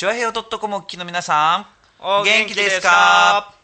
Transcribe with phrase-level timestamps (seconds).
[0.00, 1.66] チョアヘオ .com お聞きの皆さん、
[2.02, 3.54] お元気ですか？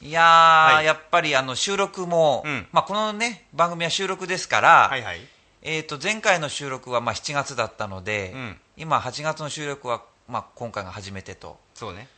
[0.00, 0.86] いやー、はい。
[0.86, 2.66] やっぱりあの収録も、うん。
[2.72, 5.20] まあ、このね、番組は収録ですから、はいはい。
[5.60, 8.56] えー、と前回の収録はまあ7月だったので、うん。
[8.78, 12.08] 今、8月の収録は、まあ、今回が初めてと、そうね。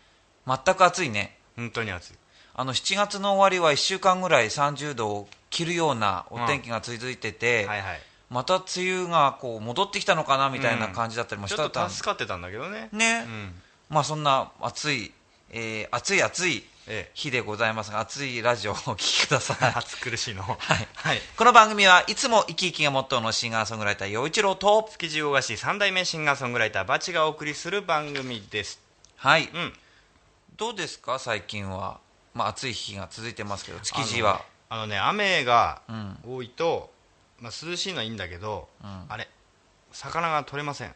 [0.46, 1.36] 全く暑いね。
[1.56, 2.12] 本当に暑い。
[2.54, 8.00] あの7月の終わりは1週間ぐらい30度を切るようなお天気が続いてて、はいはい
[8.30, 12.88] また梅雨がこう戻ってきたのかなみたいな感じだったりもしちょっとたん助かってたんだけどね。
[12.92, 13.54] ね、うん。
[13.88, 15.12] まあそんな暑い、
[15.50, 19.58] えー暑い暑いえ日でございますが、暑いラジオをお聞きください。
[19.76, 20.42] 暑苦しいの。
[20.46, 20.88] はい。
[20.94, 21.20] はい。
[21.36, 28.80] この番組はいつも生き生きがモットーのシンガーソングライター陽一郎と、築地大菓子三代目シンガーソングライターバチがお送りする番組です。
[29.16, 29.78] はい、うん。
[30.56, 31.18] どうですか？
[31.18, 31.98] 最近は、
[32.34, 34.42] まあ、暑い日が続いてますけど築地は。
[34.68, 36.18] あのあのね雨がうん。
[36.26, 36.92] 多いと、
[37.40, 39.04] まあ、涼しいのはいいんだけど、うん。
[39.08, 39.28] あれ
[39.92, 40.94] 魚が取れません。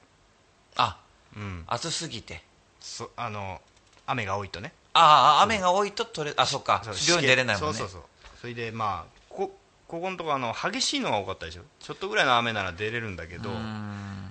[0.76, 0.98] あ
[1.36, 1.64] うん。
[1.66, 2.42] 暑すぎて。
[2.80, 3.60] そあの
[4.06, 4.72] 雨が多いとね。
[4.92, 6.82] ああ雨が多いと取れあそっか。
[7.08, 7.78] 漁に出れないもんね。
[7.78, 8.02] そうそうそう。
[8.40, 9.56] それでまあこ
[9.88, 11.62] ここのとこあの激しいのが多かったでしょ。
[11.80, 13.50] ちょっとぐらいの雨なら出れるんだけど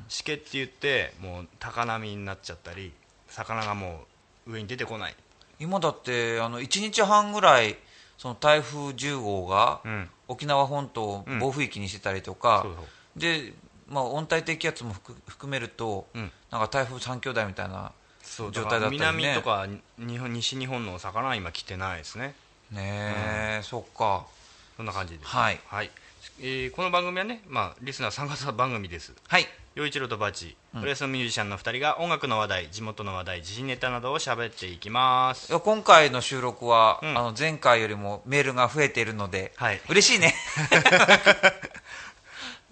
[0.07, 2.93] しけって言ってもう高波になっちゃったり
[3.27, 4.05] 魚がも
[4.45, 5.16] う上に出てこない。
[5.59, 7.77] 今だってあの1日半ぐらい
[8.23, 10.09] その台風10号がうん。
[10.29, 12.66] 沖縄本島を暴風域にしてたりとか、
[13.17, 13.52] で、
[13.89, 16.31] まあ、温帯低気圧も含含めると、うん。
[16.49, 17.91] なんか台風3兄弟みたいな
[18.38, 18.89] 状態だったりね。
[18.91, 19.67] 南とか
[19.99, 22.33] 日本西日本の魚は今来てないですね。
[22.71, 24.25] ねえ、そっか。
[24.77, 25.59] そんな感じです、はい。
[26.39, 29.13] えーこの番組はね、まあ、リスナー参加型番組です。
[29.27, 30.55] はい陽一郎とバチ。
[30.79, 35.49] プレスのミュージシャンの2人が音楽の話題地元の話題時事ネタなどを喋っていきます。
[35.49, 37.17] いや今回の収録は、うん。
[37.17, 39.81] あの前回よりもメールが増えているので、はい。
[39.89, 40.35] 嬉しいね。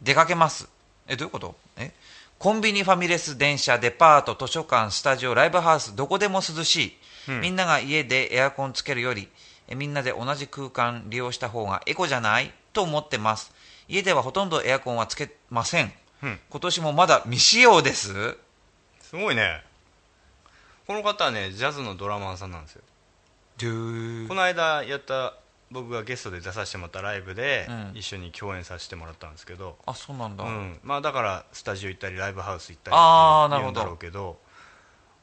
[0.00, 0.68] 出かけます。
[1.06, 1.54] え、どういうこと？
[1.76, 1.92] え？
[2.38, 6.96] コンビニ、ファミレス、電車、デパート、図書館、スタジオ、ライブハウス、どこでも涼しい。
[7.28, 7.40] うん。
[7.40, 9.28] みんなが家でエアコンつけるより、え
[9.74, 13.52] みんなで同じ空間利用した方がエコじゃないと思ってます。
[13.88, 15.92] 家ではほとんどエアコンはつけません。
[16.22, 16.38] うん。
[16.50, 18.36] 今年もまだ未使用です。
[19.00, 19.62] すごいね。
[20.86, 22.82] この方はねジャズのドラマーさんなんですよ。
[23.58, 25.34] この間やった
[25.70, 27.92] 僕がゲストで出させてもらったライブで、うん。
[27.94, 30.44] 一緒に共演させてもらったんですけど、あ、そうなんだ。
[30.44, 34.38] うん、まあだからスタジオ行ったりライブハウス行ったりって言うんだろうけど。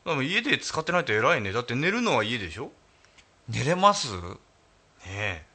[0.06, 1.52] でも家で使ってないと偉いね。
[1.52, 2.72] だって寝るのは家でしょ？
[3.50, 4.08] 寝れます？
[4.12, 4.30] ね
[5.08, 5.46] え。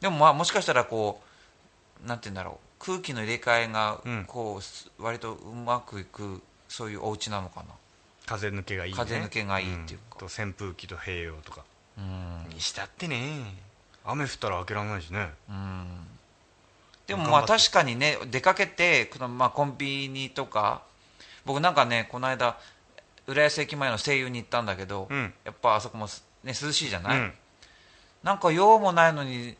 [0.00, 1.22] でもまあもしかしたらこ
[2.04, 2.84] うなんて言うんだろう。
[2.84, 4.24] 空気の入れ替えがうん。
[4.26, 7.66] こう、す割とうまくいくそういうお家なのかな。
[8.26, 8.98] 風抜けがいいね。
[8.98, 10.16] 風抜けがいいっていうか。
[10.16, 10.18] ん。
[10.18, 11.64] と扇風機と併用とか。
[11.96, 12.46] うん。
[12.50, 13.54] にしたってね。
[14.04, 15.30] 雨降ったら開けられないしね。
[15.48, 15.86] うん。
[17.06, 20.82] でもまあ確かにね出かけてこのまあコンビニとか。
[21.46, 22.58] 僕なんかねこの間
[23.26, 25.32] 浦安駅前の声優に行ったんだけど、うん。
[25.44, 27.32] やっぱあそこもす、ね、涼しいじゃない、うん。
[28.22, 29.56] なんか用もないのに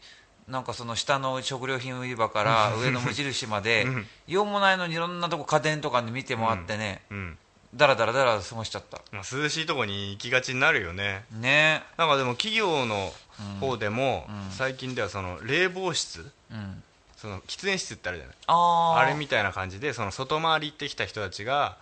[0.48, 4.06] なんかその下の食料品売り場から上の無印まで、 うん。
[4.26, 7.38] 用もないのにいろんなとこ家電とかに見て回ってね、うん。
[7.74, 8.98] だらだらだら過ごしちゃった。
[9.10, 11.24] まあ、涼しいとこに行きがちになるよね。
[11.32, 11.82] ね。
[11.96, 13.12] なんかでも企業の
[13.60, 14.50] 方でも、うん。
[14.52, 16.82] 最近ではその冷房室うん。
[17.16, 18.36] その喫煙室ってあるじゃない？
[18.46, 18.98] あー。
[19.00, 21.76] あれみたいな感じでその外回り行ってきた人たちが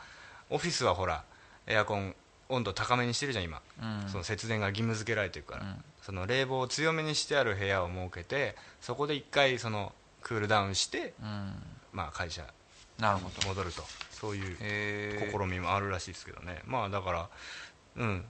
[0.50, 1.24] オフィスはほら
[1.66, 2.14] エアコン
[2.48, 4.08] 温度高めにしてるじゃん今、うん。
[4.08, 5.84] その節電が義務付けられてるから、うん。
[6.02, 9.92] その冷房を強めにしてある部屋を設けてそこで一回その
[10.22, 11.52] クールダウンして、うん。
[11.92, 12.44] まあ、会社
[12.98, 13.48] なるほど。
[13.48, 13.82] 戻ると。
[14.10, 16.60] そういうへ試みもあるらしいですけどね。
[16.66, 17.28] まあだから
[17.96, 18.24] うん。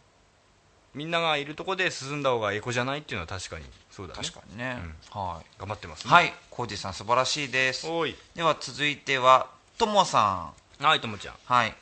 [0.94, 4.20] みんながいるとこで進んだ方がエコじゃないっていうのは確かにそうだね。
[4.22, 4.76] 確かにね、
[5.10, 5.46] はい。
[5.58, 6.12] 頑張ってますね。
[6.12, 6.32] はい。
[6.50, 7.86] 浩二さん素晴らしいです。
[8.34, 10.84] では続いてはともさん。
[10.84, 11.34] はいともちゃん。
[11.44, 11.74] はい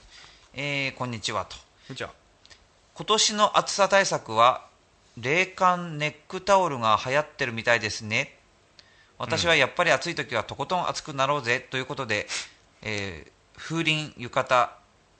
[0.52, 1.56] えー、こんにちはと。
[2.94, 4.67] 今年の暑さ対策は
[5.17, 8.37] 冷感ネックタオルが流行ってるみたいですね。
[9.17, 12.26] 私はやっぱり暑い時はとことん暑くなろうぜということで、
[12.82, 14.69] えー風鈴浴衣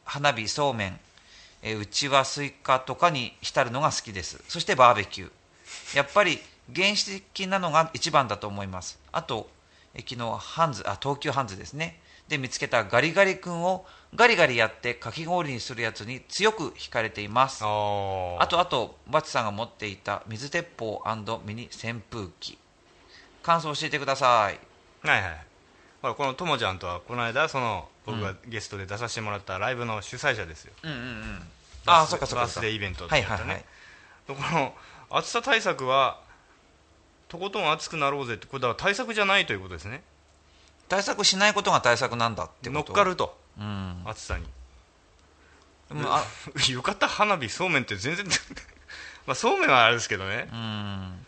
[0.05, 0.99] 花火そうめん、
[1.63, 4.43] えーうちわスイカとかに浸るのが好きです。
[4.49, 5.97] そしてバーベキュー。
[5.97, 6.41] やっぱり
[6.75, 8.99] 原始的なのが一番だと思います。
[9.13, 9.49] あと、
[9.95, 12.01] えー昨日ハンズあ東急ハンズですね
[12.31, 13.85] で見つけたガリガリ君を
[14.15, 17.65] ガリガリやってかき氷にするやつに強く惹かれています。
[17.65, 21.03] あとあとバチさんが持っていた水鉄砲
[21.45, 22.57] ミニ扇風機。
[23.43, 24.59] 感想教えてください。
[25.07, 25.47] はいはい。
[26.03, 31.39] ほらこのともちゃんとはこの間その僕がゲストで出させてもらったライブの主催者ですよ、うんうんうん。
[31.85, 33.65] バースあそっかそっかバースデーイベントはいだったね、はいはい。
[34.29, 34.75] でこの
[35.11, 36.21] 暑さ対策は
[37.29, 40.03] とことん暑くなろうぜってこれだから対策じゃないということですね
[40.91, 43.39] 対策しないことが対策なんだって乗っかると。
[43.59, 44.03] うん。
[44.05, 44.45] 暑さに。
[45.89, 46.25] でもあ
[46.69, 48.27] 浴衣花火そうめんって全然
[49.25, 50.49] まあそうめんはあれですけどね。
[50.53, 51.27] うん。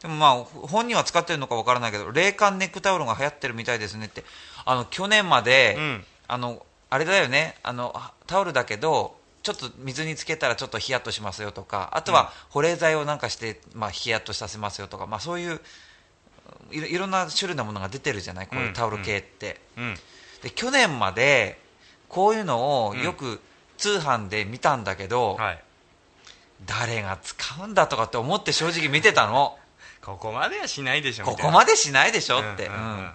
[0.00, 4.24] でもまあ本人は使ってるのかわからないけど冷感ネックタオルが流行ってるみたいですねって。
[4.64, 6.06] あの去年まで、うん。
[6.26, 7.58] あのあれだよね。
[7.62, 7.94] あの
[8.26, 15.60] タオルだけどちょっと水につけたらちょっとヒヤッとしますよとかあとは保冷剤をなんかして、まあ、ヒヤッとさせますよとか、まあ、そういう
[16.70, 18.46] いろいろんな種類のものが出てるじゃない？
[18.46, 19.94] こういうタオル系って、うん
[20.42, 21.58] で去年まで
[22.08, 23.40] こういうのをよく
[23.76, 25.62] 通販で見たんだけど、はい。
[26.66, 29.58] 誰が使うんだとかって思って正直見てたの。
[30.02, 32.98] ここまではしないでしょここまでしないでしょって、うんうんうんうん。
[32.98, 33.12] うん。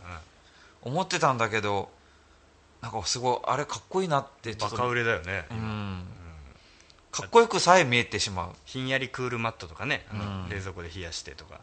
[0.83, 1.89] 思ってたんだけど
[2.81, 4.75] なんかすごいあれかっこいいなってちょっと。
[4.77, 6.07] バカ売れだよね、うん。
[7.11, 8.55] かっこよくさえ見えてしまう。
[8.65, 10.49] ひんやりクールマットとかねうん。
[10.49, 11.59] 冷蔵庫で冷やしてとか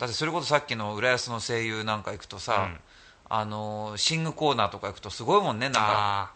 [0.00, 2.80] だってそれこそさっきの浦安の声優なんか行くとさ、うん。
[3.28, 5.80] あの寝具コーナーとか行くとすごいもんねなんか。
[5.88, 6.30] あ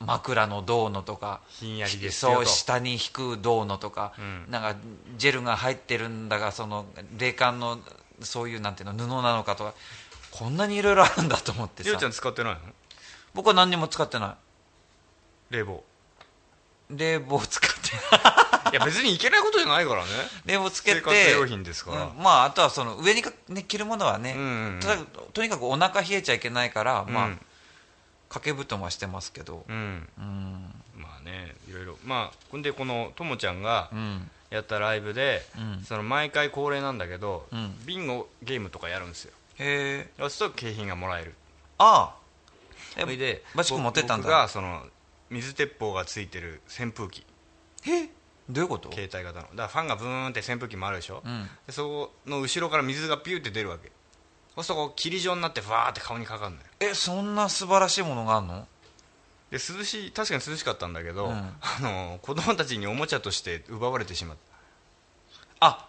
[0.00, 1.42] 枕のどうのとか。
[1.48, 4.46] ひんやりですそう下に引くどうのとか、うん。
[4.50, 4.76] なんか
[5.18, 6.86] ジェルが入ってるんだがその
[7.18, 7.78] 冷感の
[8.22, 9.74] そういうなんていうの布なのかとか。
[10.30, 12.60] こんなにいろいろあるんだと思ってりょうちゃんさ使ってないの？
[13.34, 14.36] 僕は何にも使ってな
[15.50, 15.84] 冷房。
[16.92, 17.98] い冷房使ってい
[18.72, 20.10] や別にいけないことじゃないからね。
[20.46, 20.98] 冷房つけて。
[20.98, 22.04] 生活用品ですから。
[22.04, 22.22] うん。
[22.22, 24.46] まああとはその上にか、ね、着るものはね、うんう
[24.76, 24.80] ん
[25.32, 27.40] とにかくお腹冷えちゃいけないから、まあうん
[28.28, 29.64] 掛け布団はしてますけど。
[29.68, 30.08] うん。
[30.16, 30.74] うん。
[30.96, 31.98] まあねいろいろ。
[32.04, 34.30] まあほんでこのともちゃんがうん。
[34.50, 35.84] やったライブで、うん。
[35.84, 37.74] その毎回恒例なんだけど、うん。
[37.86, 39.32] ビンゴゲームとかやるんですよ。
[39.58, 41.34] へえそうすると景品がもらえる。
[41.78, 42.20] ああ。
[42.96, 44.24] えそれでバチ君持ってったんだ。
[44.24, 44.82] 僕がその
[45.28, 47.24] 水鉄砲がついてる扇風機。
[47.86, 48.08] え？
[48.50, 48.90] どういうこと？
[48.92, 49.46] 携帯型の。
[49.46, 51.48] だからファンがブーンって扇風機もあるでしょ、うん。
[51.66, 53.90] でそこの後ろから水がピューって出るわけ。
[54.54, 56.62] そうすると霧状になってファーって顔にかかるのよ。
[56.80, 58.66] えそんな素晴らしいものがあるの？
[59.50, 61.32] で涼しい確かに涼しかったんだけど、うん。
[61.32, 64.36] あの子供たちにおもちゃとして奪われてしまっ
[65.60, 65.88] あ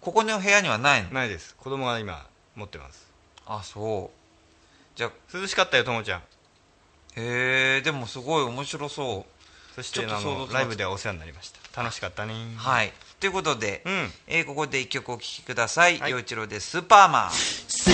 [0.00, 1.08] ここの部屋にはないの？
[1.08, 1.56] たないです。
[1.56, 3.10] 子供が今持ってます。
[3.46, 4.98] あそう。
[4.98, 6.20] じゃあ涼しかったよともちゃん。
[6.20, 9.32] へえでもすごい面白そう。
[9.74, 12.32] そしてあのライブではお世話になりました楽しかったね。
[12.56, 12.92] はい。
[13.20, 14.10] ということで、うん。
[14.26, 15.98] えーここで一曲お聴きください。
[15.98, 16.10] はい。
[16.12, 17.30] 陽、一郎でスーパーマン。
[17.32, 17.92] スー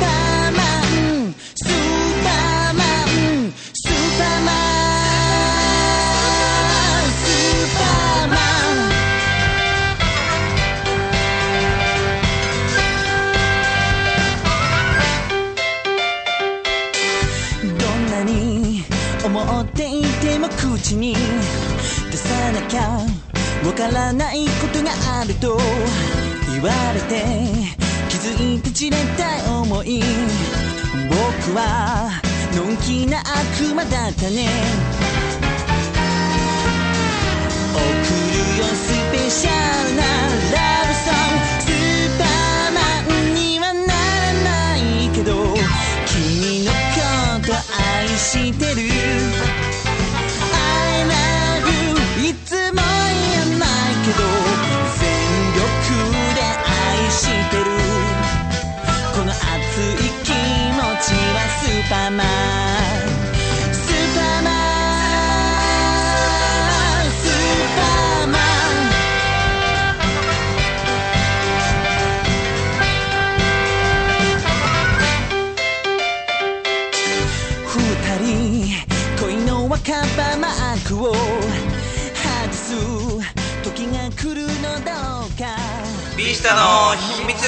[0.00, 0.62] パーマ
[1.30, 1.34] ン。
[1.34, 1.70] スー
[2.22, 3.52] パーマン。
[3.52, 4.54] スーパーマン。
[7.10, 8.38] スーパーマン。
[17.78, 18.84] どんなに
[19.24, 21.16] 思っていても口に
[22.10, 22.98] 出さなきゃ
[23.64, 24.90] わからないことが
[25.20, 25.58] あると
[26.52, 27.24] 言われて
[28.10, 30.02] 気づいて散れた思い。
[31.08, 32.20] 僕は
[32.54, 34.48] のんきな悪魔だったね。
[37.72, 39.50] 送るよスペシャ
[39.88, 41.44] ルなラブソング。
[41.60, 42.78] スーパーマ
[43.30, 45.32] ンにはならないけど
[46.06, 46.76] 君のこ
[47.46, 47.54] と
[47.98, 49.03] 愛してる。
[86.44, 87.42] タの秘密。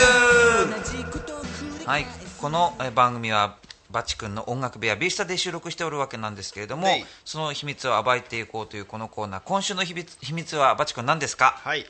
[1.86, 2.06] はい。
[2.38, 3.58] このえ番組は
[3.90, 7.04] バチ君の音楽部屋ビースタで収録しておるわけなんですけれどもはい。
[7.22, 9.42] その秘密を暴いていこうというこのコーナー。
[9.44, 11.60] 今週の秘密秘密はバチ君何ですか？
[11.62, 11.84] はい。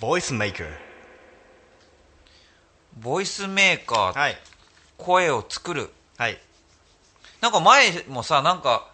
[0.00, 0.68] ボイスメーカー
[3.00, 4.36] ボイスメーカー、はい。
[4.96, 5.90] 声を作る。
[6.16, 6.38] はい。
[7.40, 8.88] なんか前もさなんか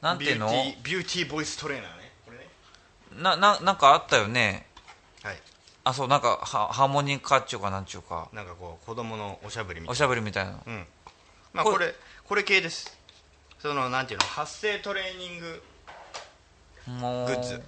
[0.00, 0.48] なんていうの？
[0.48, 2.12] ビューティービューティーボイストレーナーね。
[2.24, 2.46] これね。
[3.22, 4.40] なななんかあったよね。
[4.40, 4.66] はい
[5.84, 8.28] あそうなんかハハーモニカっちゅうかなんちゅうか。
[8.32, 10.52] なんかこう子供のおしゃべりみたいおしゃべりみたいな。
[10.52, 10.86] なうん。
[11.52, 12.96] まあこれこれ系です。
[13.58, 14.26] そのなんていうの？
[14.26, 15.62] 発声トレーニング
[17.00, 17.54] もうグッズ。
[17.54, 17.60] へ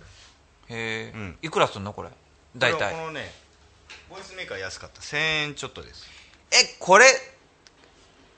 [0.69, 1.39] え、うん。
[1.43, 2.11] いくらすんのこれ？
[2.57, 3.33] 大これ体このね
[4.09, 5.01] ボイスメーカー安かった。
[5.01, 5.17] 1000
[5.49, 6.09] 円ちょっとです。
[6.53, 7.07] えこれ？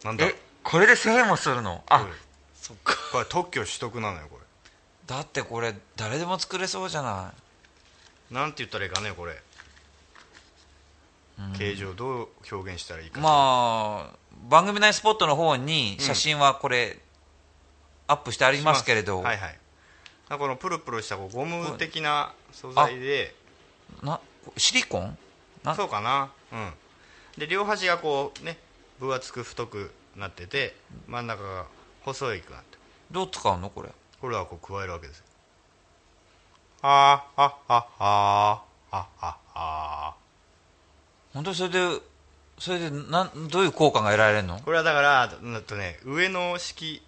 [0.04, 0.25] なんだ？
[0.25, 1.83] えこれで1000円もするの？
[1.88, 2.09] あ、うん
[2.54, 2.95] そっか。
[3.12, 4.37] これ特許取得なのよこ
[5.06, 7.33] だってこれ誰でも作れそうじゃな
[8.30, 9.35] れなんて言ったらいいかねこれ
[11.59, 14.16] 形状どう表現したらいいかいまあ
[14.49, 16.99] 番組内スポットの方に写真はこれ、
[18.07, 19.59] アップしてありますけれど、はいはい。
[20.28, 23.35] このプルプルしたこうゴム的な素材で。
[24.02, 24.21] な
[24.57, 25.19] シリコン？
[25.62, 25.75] な？
[25.75, 26.31] そうかな。
[26.52, 26.73] うん。
[27.38, 28.59] で両端がこうね
[28.99, 30.75] 分厚く太くなってて
[31.07, 31.66] 真ん中が
[32.02, 32.78] 細いくなって。
[33.11, 33.71] どう使うの？
[33.71, 33.90] これ。
[34.21, 35.19] これはこう加えるわけです。
[35.19, 35.25] よ
[36.83, 40.14] あーああああああ
[41.37, 42.00] 本当にそれで
[42.59, 44.59] それでなんどういう効果が得られるの？
[44.61, 47.02] これはだからなんとね上の式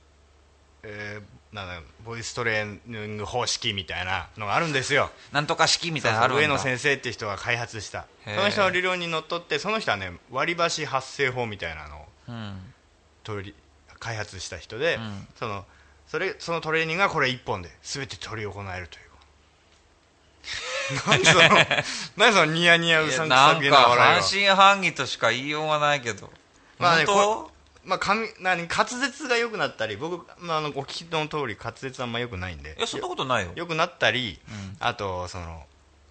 [0.84, 5.10] えー、なんだボイストレーニング方式みたいなのがあるんですよ。
[5.32, 6.42] なんとか式みたいうなのあるんだ。
[6.42, 8.06] 上野先生っていう人が開発した。
[8.24, 12.60] その人の理論にのっとってその人はね割り箸発声法みたいなのをうん。
[13.24, 13.54] 取り
[13.98, 15.26] 開発した人で、うん。
[15.36, 15.64] その
[16.06, 19.07] それそのトレーニングがこれ一本で全て取り行えるという
[21.06, 21.42] 何その
[22.16, 26.30] 何そのニヤニヤうさんくさげなんかな笑いは半信半疑としか言いようがないけど。
[26.78, 27.50] まあね本こ
[27.84, 32.72] まあ、髪何滑舌が良くなったり僕、まあ、あのお聞きの通り滑舌あんま良くないんで。
[32.74, 33.52] 当いやそんなことないよ。
[33.54, 34.38] 良くなったり、
[34.78, 35.64] あとその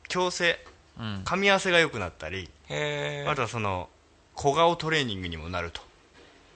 [0.10, 0.60] 矯正
[1.00, 1.22] うん。
[1.24, 3.90] 噛み合わせが良くなったり、へえあとはその
[4.34, 5.82] 小顔トレーニングにもなると。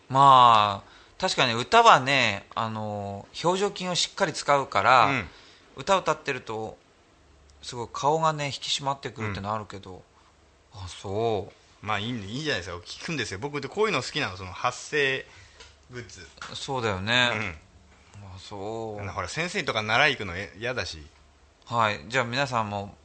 [0.09, 5.29] まあ確かに歌はねあの表情筋をしっかり使うから、うん。
[5.77, 6.77] 歌歌ってると
[7.61, 10.03] すごい顔がね引き締まってくるってのあるけど、
[10.73, 11.85] あそう。
[11.85, 13.39] まあいいんでいいじゃないですか聞くんですよ。
[13.39, 15.25] 僕ってこういうの好きなのその発声
[15.91, 17.31] グッズ、そうだよね、
[18.19, 18.25] うん。
[18.35, 19.07] あそう。
[19.07, 20.99] ほら先生とか習い行くのえ嫌だし。
[21.65, 22.05] はい。
[22.07, 22.95] じゃあ皆さんも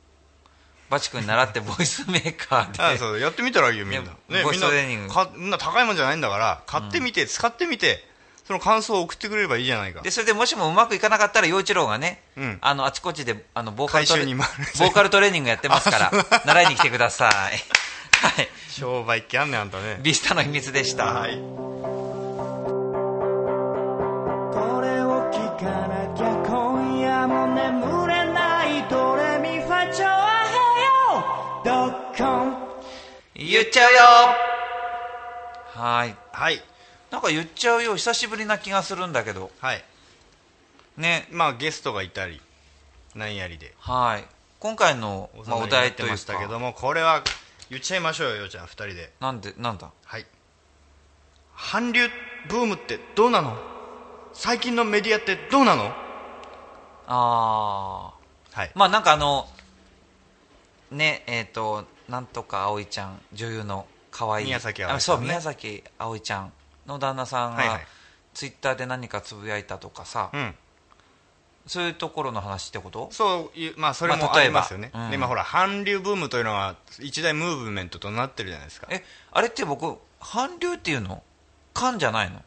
[0.88, 2.82] バチ君に習ってボイスメーカーで。
[2.82, 5.02] あそうやってみたらいいよみんな、ねボイストレーニング。
[5.02, 8.06] みんなかみんな高いもんじゃないんだから買ってみて、使ってみて
[8.46, 10.02] その感想を送ってくれればいいじゃないか。
[10.02, 12.58] でそれでもしもうまくいかなかったら陽一郎がね、うん。
[12.60, 16.12] あのあちこちであのボーカルトレボーカルトレーニングやってますから
[16.44, 17.32] 習いに来てください。
[18.24, 18.48] はい。
[18.70, 19.98] 商売っ気あんねんあんたね。
[20.00, 21.32] ビスタの秘密でした、はい。
[21.32, 21.40] こ
[24.80, 31.24] れを聞かなきゃ今夜も眠れないドレミファチョアヘヨ
[31.64, 32.56] ドッコン。
[33.34, 33.98] 言っちゃうよ。
[35.74, 36.14] はい。
[36.32, 36.75] はい
[37.10, 39.50] なんか言っちゃうよ久しぶりな気がするんだけど。
[39.60, 39.84] はい。
[40.96, 42.40] ねまあゲストがいたり
[43.14, 43.74] 何やりで。
[43.78, 44.24] はい。
[44.58, 47.22] 今回の、まあ、おお題って題というかましたけどもこれは
[47.70, 49.12] 言っちゃいましょうよようちゃん2人で。
[49.20, 49.90] なんでなんだ？
[50.04, 50.26] はい。
[51.56, 52.08] 韓流
[52.48, 53.56] ブームってどうなの？
[54.32, 55.92] 最近のメディアってどうなの？
[57.06, 58.12] あ
[58.52, 58.68] はい。
[58.68, 59.46] ーまあなんかあの
[60.90, 64.46] ねえっ、となんとか葵ちゃん女優の可愛い。
[64.46, 66.52] 宮崎あおいあそう宮崎葵ちゃん
[66.86, 67.80] の旦那さんが
[68.34, 70.54] ツイッターで何かつぶやいたとかさ、うん。
[71.66, 73.08] そういうところの話ってこと？
[73.10, 75.10] そういうまあそれもまありますよね、うん。
[75.10, 78.86] で今ほら韓流ブームというのは一大ムーブメントとなってるじゃないですか。
[78.90, 81.24] えあれって僕韓流っていうの？
[81.74, 82.40] 韓じゃないの？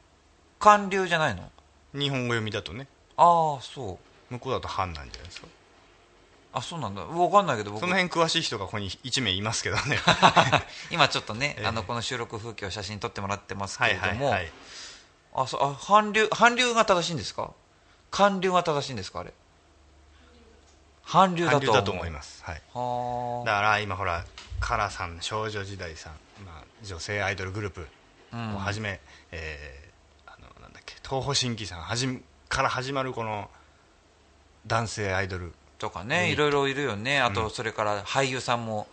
[0.58, 1.50] 韓流じゃないの？
[1.94, 2.88] 日本語読みだとね。
[3.18, 4.34] ああそう。
[4.34, 5.48] 向こうだと韓なんじゃないですか
[6.60, 7.04] あそうなんだ。
[7.06, 7.82] 分かんないけど僕。
[7.82, 10.00] その辺詳しい人がここに1名いますけどね。
[10.92, 11.68] 今ちょっとね、 ええ。
[11.68, 14.36] あのこの収録風景を写真撮ってもらってますけはいれども、
[15.36, 17.52] あそうあ韓流韓流が正しいんですか？
[18.12, 19.34] 韓流が正しいんですかあれ？
[21.06, 22.44] 韓流だと思います。
[22.44, 22.62] はい。
[22.74, 24.26] はだから今ほら
[24.60, 26.14] カラさん少女時代さん、
[26.46, 27.88] まあ、女性アイドルグループ
[28.32, 29.00] あ、をはじめ、
[29.32, 33.50] えーあのなんだっけ東方神起さんはじめから始まるこの
[34.68, 36.32] 男性アイドルとかね、うん。
[36.32, 37.20] いろいろいるよね。
[37.20, 38.88] あと、うんそれから俳優さんも、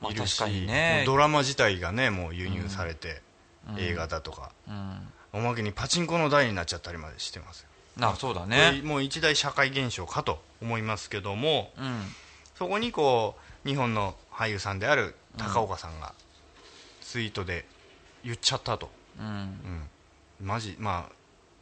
[0.00, 1.02] まあ、確かにね。
[1.04, 3.20] ドラマ自体がねもう輸入されて、
[3.68, 3.78] うん。
[3.78, 5.08] 映画だとか、うん。
[5.32, 7.68] おまけにパチンコの台になっちゃったりまでしてますよ。
[8.00, 8.80] あそうだね。
[8.84, 12.00] もう一大社会現象かと思いますけどもうん。
[12.54, 16.14] そこにこう日本の俳優さんである高岡さんが
[17.02, 17.64] ツイートで
[18.24, 19.26] 言っちゃったと、うん。
[20.40, 21.12] うん、マジまあ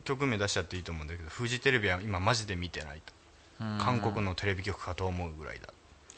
[0.05, 3.18] 曲名出しちゃっていいと思うんだけどフジテレビは今マジで見てないと、うん
[3.59, 5.69] 韓国のテレビ局かと思うぐらいだ。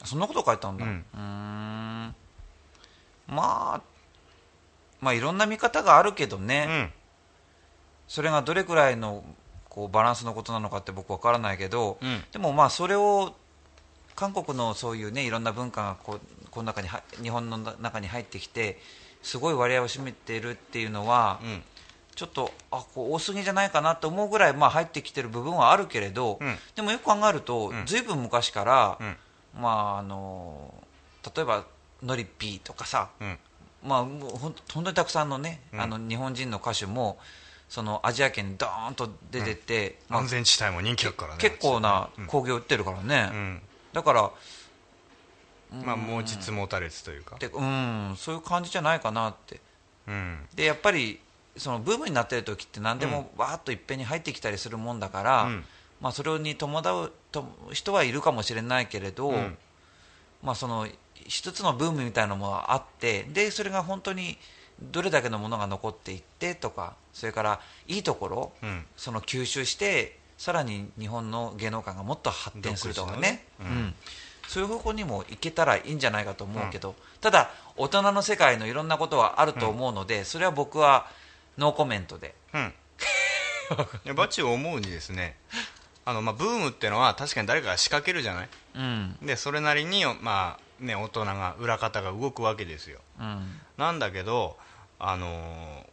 [0.03, 0.85] そんなこと書いてたんだ。
[0.85, 1.03] ううん。
[1.15, 2.15] ま
[3.35, 3.81] あ
[4.99, 6.89] まあいろんな見方があるけどね、うん。
[8.07, 9.23] それがどれくらいの
[9.69, 12.23] こうバランスのことなのかって僕わからないけど、うん。
[12.31, 13.33] でもまあそれを
[14.15, 18.79] 韓国のそういうねいろんな文化がこうこの中には日本の中に入ってきて
[19.23, 21.63] すごい割合を占めているっていうのは、うん
[22.21, 26.55] ちょっとあこう多すぎじゃないかなと思うぐらい、まあ、入ってきてる部分はあるけれど、うん。
[26.75, 27.85] でもよく考えると、うん。
[27.87, 29.15] ずいぶん昔から、うん。
[29.59, 30.71] まああの
[31.35, 31.65] 例えば
[32.03, 33.39] ノリピーとかさ、うん。
[33.83, 35.81] まあ、本当にたくさんのね、うん。
[35.81, 37.17] あの日本人の歌手も
[37.67, 42.27] そのアジア圏にドーンと出てって、まあ安全地帯も人気だからね結構なうん。
[42.27, 43.61] 興行売ってるからね、うん。
[43.93, 44.31] だから
[45.83, 47.37] まあ持ちつ持たれつというか。
[47.39, 49.59] でうんそういう感じじゃないかなって。
[50.07, 50.47] うん。
[50.53, 51.19] でやっぱり
[51.57, 55.63] そのブームになってる時って何でもわーっといっぺんに入ってきたりするもんだから、うん。
[55.99, 59.57] まあ、それに伴うと人はいるかもしれないけれど、うん。
[60.41, 60.87] まあ、その
[61.27, 64.37] 一つのブームみたいなのもあってでそれが本当に
[64.81, 68.85] どれだけのものが残っていってとかそれからいいところ、うん。
[68.95, 73.45] その吸収してさらに日本の芸能界がもっと発展するとかね。
[73.59, 73.67] うん。
[73.67, 73.93] うん。
[74.47, 81.07] そういう方向にもいけたらいいんじゃないかと思うけど、ただ大人の世界のいろんなことはあると思うので、それは僕は
[81.61, 82.35] ノーコメントで。
[82.53, 82.73] うん。
[84.15, 85.37] バチを思うにですね
[86.03, 88.49] あの、まあ、ブームってのは確かに誰かが仕掛けるじゃない？
[88.75, 89.17] うん。
[89.21, 92.99] でそれなりに、まあね、大人が裏方が動くわけですよ。
[93.19, 93.59] うん。
[93.77, 94.57] なんだけど、
[94.99, 95.91] あのー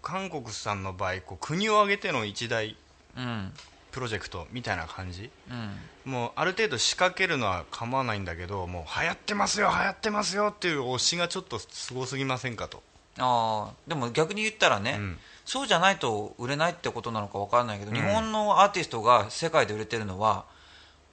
[0.00, 2.76] 韓国さんの場合こう国を挙げての一大
[3.16, 3.52] うん。
[3.90, 5.28] プロジェクトみたいな感じ？
[5.50, 6.10] うん。
[6.10, 12.82] もうある程度仕掛けるのは構わないんだけどもう流行ってますよ流行ってますよっていう推しがちょっとすごすぎませんかと、
[13.18, 15.18] ああでも逆に言ったらね、うん。
[15.44, 17.96] そうじゃないと売れないってことなのか分からないけど、うん。
[17.96, 20.44] 日本のアーティストが世界で売れてるのは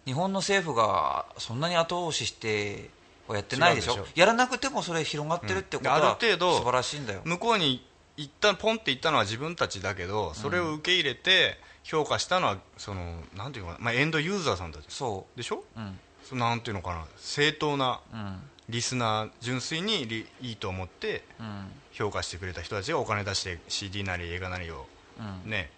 [0.06, 2.90] 日本の政府がそんなに後押しして
[3.28, 3.94] はやってないでしょ？
[3.94, 4.20] 違うでしょ。
[4.20, 6.04] やらなくてもそれ広がってるってことは、うん。
[6.04, 7.22] ある程度素晴らしいんだよ。
[7.24, 7.86] 向こうに
[8.18, 14.86] 行ったポンって行ったのは自分たちだけどそれを受け入れて評価したのはそのなんていうのかな、まあ、エンドユーザーさんたち。
[14.90, 15.64] そでしょ？
[15.76, 16.00] ううん。
[16.24, 21.72] そなんていうのかな正当なうんリスナー純粋にリいいと思ってうん。
[21.92, 24.86] 評価してくれた人たちがお金出して CD なり映画なりを
[25.20, 25.50] うん。
[25.50, 25.72] ね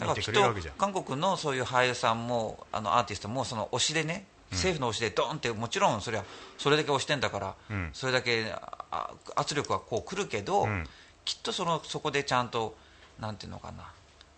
[0.00, 0.74] 見てくれるわけじゃん。
[0.74, 6.24] 韓国のそういう俳優さんもあのアーティストもその推しでね政府の推しでドーンってもちろんそれは
[6.58, 7.90] それだけ推してんだから、うん。
[7.92, 8.52] それだけ
[8.90, 10.86] あ圧力はこう来るけど、うん。
[11.24, 12.76] きっとそのそこでちゃんと
[13.20, 13.84] なんていうのかな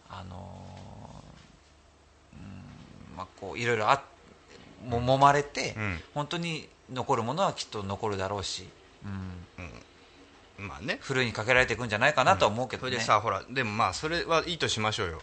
[0.09, 4.03] あのーうんまあこういろいろあ
[4.87, 6.01] も揉まれて、うん。
[6.15, 8.69] 本当に残るものはきっと残るだろうし、
[9.05, 10.99] うん、まあね。
[11.01, 15.21] ふるいにかけられていくんじゃないかなとは思うけどね、それでさほらでもまあそれはいいとしましょうよ。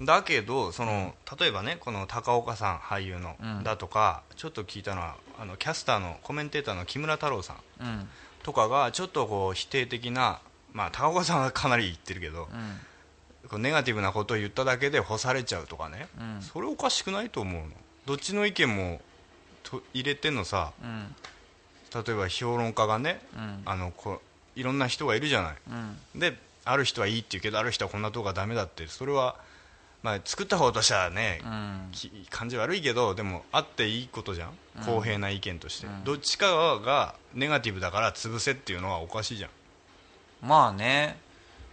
[0.00, 0.06] うん。
[0.06, 3.64] だけどその例えばねこの高岡さん俳優の、うん。
[3.64, 8.08] だとかちょっと聞いたのはあのキャスターのコメンテーターの木村太郎さんうん。
[8.42, 10.40] とかがちょっとこう否定的な
[10.72, 13.48] まあ高岡さんはかなり言ってるけど、うん。
[13.48, 16.42] こうネガティブなことを言っただけで干されちゃうとかね、うん。
[16.42, 17.68] それおかしくないと思うの。
[18.04, 19.00] どっちの意見も
[19.68, 21.14] と入れてんのさうん。
[22.04, 23.62] 例えば評論家がね、うん。
[23.64, 24.20] あのこ
[24.56, 25.56] ういろんな人がいるじゃない。
[26.14, 26.20] うん。
[26.20, 28.86] である人はいいって言うけどある人はこんなとこがダメだって。
[28.86, 29.36] それは、
[30.02, 31.40] まあ、作った方としてはね、
[32.30, 34.50] 感じ悪いけどでもあっていいことじゃん。
[34.84, 36.04] 公平な意見として、うん。
[36.04, 39.50] どっちかがネガティブだから潰せっていうのはおかしいじゃん、
[40.46, 41.18] まあね。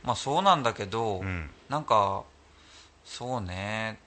[0.03, 1.49] まあそうなんだけど、うん。
[1.69, 2.23] なんか
[3.03, 3.99] そうね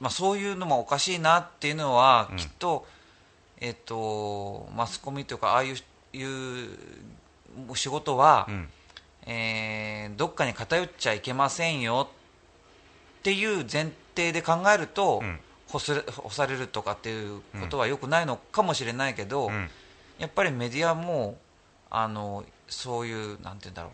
[0.00, 2.36] まあそういうのもおかしいなっていうのは、うん。
[2.36, 2.86] きっと
[3.60, 5.76] えっとマスコミというかああいう
[6.16, 6.68] いう
[7.74, 8.68] 仕事は、うん。
[9.26, 12.08] えーどっかに偏っちゃいけませんよ
[13.20, 15.40] っていう前提で考えると、うん。
[15.68, 19.68] 干す干されるとかっていうことはよくないのかもしれないけど、うん。
[20.18, 21.36] やっぱりメディアも
[21.90, 23.92] あのそういうなんて言うんだろう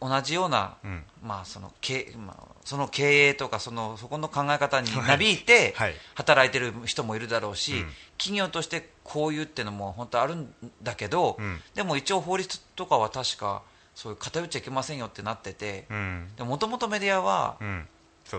[0.00, 1.02] 同じような、うん。
[1.22, 5.94] まあその経まあ、その経営とかそのそこの考え方になびいてはい。
[6.14, 7.92] 働いてる人もいるだろうし、うん。
[8.18, 11.60] 企業としてこういうっていうのも本当あるんだけど、うん。
[11.74, 13.62] でも一応法律とかは確か
[13.94, 16.28] そういう偏っちゃいけませんよってなっててうん。
[16.40, 17.56] もともとメディアは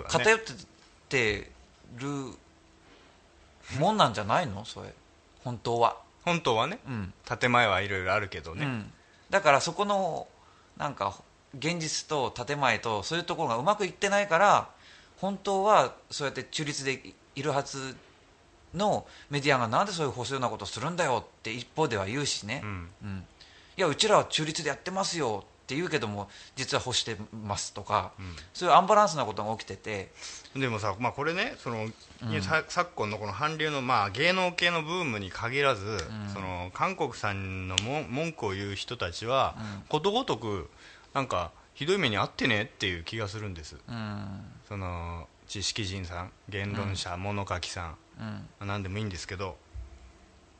[0.07, 0.39] 偏っ
[1.09, 1.51] て
[1.97, 2.07] る
[3.79, 4.65] もんなんじゃないの？
[4.65, 4.93] それ。
[5.43, 5.97] 本当は。
[6.23, 6.79] 本当はね。
[6.87, 7.13] うん。
[7.39, 8.91] 建前はいろいろあるけどね、うん、
[9.29, 10.27] だからそこの
[10.77, 11.15] なんか
[11.57, 14.69] 現実と建前とそういうところがうまくいってないから
[15.17, 17.01] 本当はそうやって中立で
[17.35, 17.95] いるはず
[18.73, 22.89] のメディアがなんでそういう細ようなことをするんだよって一方では言うしね、うん。
[23.03, 23.23] うん。
[23.77, 28.11] いやうちらは中立でやってますよって言うけども実は欲してますとか、
[28.53, 30.11] そういうアンバランスなことが起きてて。
[30.55, 31.87] でもさ、まあ、これねその、
[32.41, 35.97] さ昨今のこの韓流の、まあ、芸能系のブームに限らず、
[36.33, 39.55] その韓国さんのも文句を言う人たちは、
[39.89, 40.69] ことごとく
[41.15, 44.41] なんかひどい目に遭ってねっていう気がするんです、うん。
[44.67, 47.97] その知識人さん言論者、物書きさん。
[48.61, 48.67] うん。
[48.67, 49.55] 何でもいいんですけど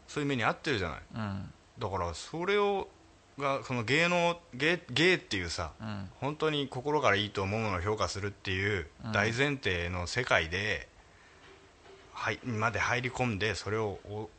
[0.07, 0.99] そういう目に遭ってるじゃない。
[1.13, 1.53] うん。
[1.77, 2.87] だからそれを
[3.37, 6.09] がその芸能芸芸っていうさ、うん。
[6.21, 9.11] 本当に心からいいと思うものを評価するっていううん。
[9.11, 10.87] 大前提の世界で、
[12.13, 14.29] はい、まで入り込んでそれをお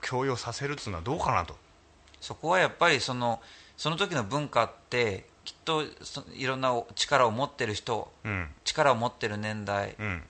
[0.00, 1.56] 強要させるっていうのはどうかなと、
[2.20, 3.40] そこはやっぱりその
[3.76, 8.48] その時の文化ってきっとそいろんな力を持ってる人うん。
[8.62, 10.22] 力を持ってる年代うん。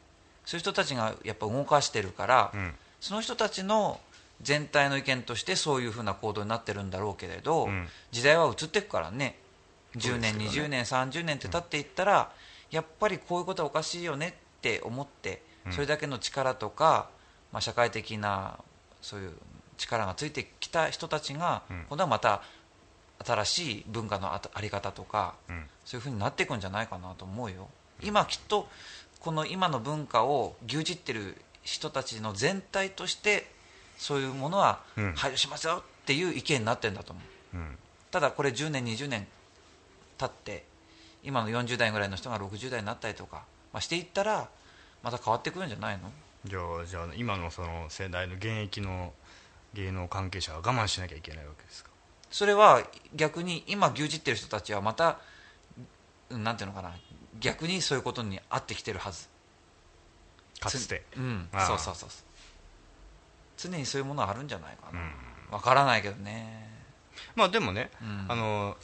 [0.46, 2.74] そういう人たちがやっぱ動かしてるから、うん。
[3.00, 4.00] その人たちの
[4.40, 7.86] 全体の意見としてそういうふうな行動になってるんだろうけれど、うん。
[8.10, 9.36] 時代は移っていくからね。
[9.96, 10.46] 10年、ね。
[10.46, 12.32] 20年30年って経っていったら、
[12.70, 15.72] やっぱりこういうことはおかしいよねって思って、うん。
[15.72, 17.10] それだけの力とか、
[17.52, 18.58] まあ、社会的な
[19.02, 19.32] そういう
[19.76, 21.86] 力がついてきた人たちが、うん。
[21.90, 22.42] 今度はまた
[23.24, 25.66] 新しい文化のあり方とか、うん。
[25.84, 27.68] そういうふうになっていくんじゃないかなと思うよ。
[28.02, 28.68] 今きっと
[29.20, 33.50] この今の文化を牛耳ってる人たちの全体として
[33.98, 35.12] そういうものはうん。
[35.14, 37.20] 配慮しますよっていう意見になってるんだと思
[37.54, 37.56] う。
[37.56, 37.78] うん。
[38.10, 39.26] ただこれ10年20年
[40.18, 40.64] 経って
[41.22, 44.48] 今の40代ぐらいの人が60代になったりとか、まあ、していったら
[45.02, 46.10] また変わってくるんじゃないの？
[46.46, 49.12] じゃあじゃあ今のその世代の現役の
[49.74, 51.89] 芸能関係者は我慢しなきゃいけないわけですか？
[52.30, 52.82] それは
[53.14, 55.18] 逆に今牛耳ってる人たちはまた
[56.30, 56.92] うんなんていうのかな。
[57.40, 59.28] 逆にそういうことに合ってきてるはず。
[60.60, 61.02] かつて。
[61.16, 61.48] うん。
[61.66, 62.08] そうそうそう
[63.56, 65.12] 常にそういうものはあるんじゃないかうなん。
[65.50, 66.70] わからないけどね。
[67.34, 68.26] まあでもね、うん。
[68.28, 68.76] あの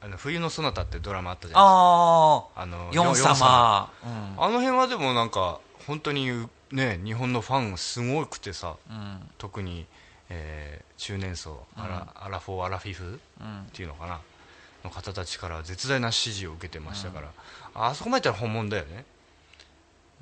[0.00, 1.70] あの冬のそなたってドラマあったじゃないですか。
[1.70, 2.62] ああ。
[2.62, 3.90] あのヨン様。
[4.04, 4.44] うん。
[4.44, 9.28] あの辺はでもなんか本当にね日本のファンすごくてさうん。
[9.38, 9.86] 特に、
[10.28, 13.68] えー中年層アラ,、アラフォーアラフィフっうん。
[13.72, 14.20] ていうのかな？
[14.82, 17.28] の方たちから絶大な支持を受けてましたから、
[17.74, 19.04] あそこまで言ったら本物だよね。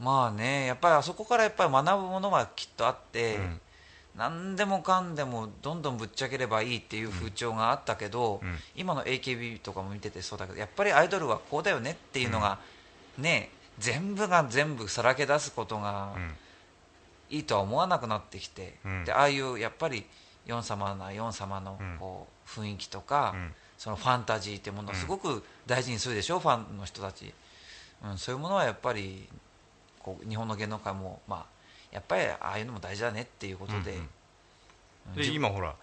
[0.00, 3.60] まあねやっぱりあそこからやっぱり学ぶものはきっとあって、うん。
[4.16, 8.58] 何でもかんでもどんどんぶっちゃければいいっていう風潮があったけど、うん。
[8.74, 12.58] 今の AKB とかも見ててそうだけどやっぱりアイドルはこうだよねっていうのが、
[13.18, 16.34] ね全部が全部さらけ出すことがうん
[17.34, 19.04] いいとは思わなくなってきて、うん。
[19.04, 20.06] でああいうやっぱり
[20.46, 21.96] ヨン様なヨン様のうん。
[21.98, 23.54] こう雰囲気とか、うん。
[23.76, 27.34] そのファンタジーっていうものをすごく大事にするでしょ、ファンの人たち、
[28.02, 29.28] うん、そういうものはやっぱり
[30.00, 31.46] こう日本の芸能界も、まあ、
[31.90, 34.08] やっぱりああいうのも大事だねっていうことで、うんうん。
[35.08, 35.14] うん。
[35.16, 35.74] で今ほらうん。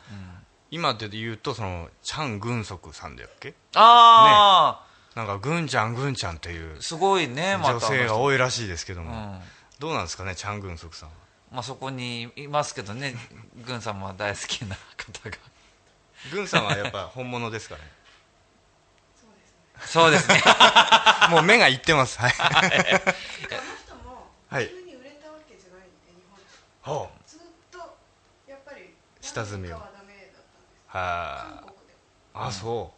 [0.71, 3.53] 今で言うとそのチャン・グンソクさんだっけ？
[3.75, 4.83] あ
[5.15, 9.39] なんかグンちゃんグンちゃんっていうあ、すごいね女性がい、多いらしいですけども、うん。
[9.79, 11.15] どうなんですかねチャン・グンソクさんは
[11.51, 13.13] まあ、そこにいますけどね
[13.65, 15.37] 軍さんは大好きな方が。
[16.31, 17.81] グンさんはやっぱ本物ですかね。
[19.85, 20.41] そうですね。
[21.31, 22.19] もう目がいってます。
[22.19, 22.35] はい。
[22.39, 22.75] あの人
[24.07, 24.69] もはい。
[24.69, 26.45] 急に売れたわけじゃないんで日本で
[26.81, 27.29] ほう。
[27.29, 27.39] ずっ
[27.71, 27.97] と
[28.47, 29.75] やっぱり下積みを。
[29.77, 30.43] はダメだっ
[32.33, 32.93] たんそ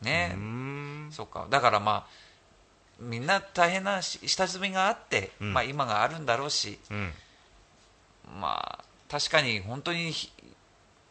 [0.00, 1.12] ねううーん。
[1.12, 1.48] そうか。
[1.50, 2.27] だからまあ
[3.00, 5.54] みんな大変なし下積みがあって、うん。
[5.54, 7.12] まあ、今があるんだろうし、うん。
[8.40, 10.30] まあ、確かに本当にひ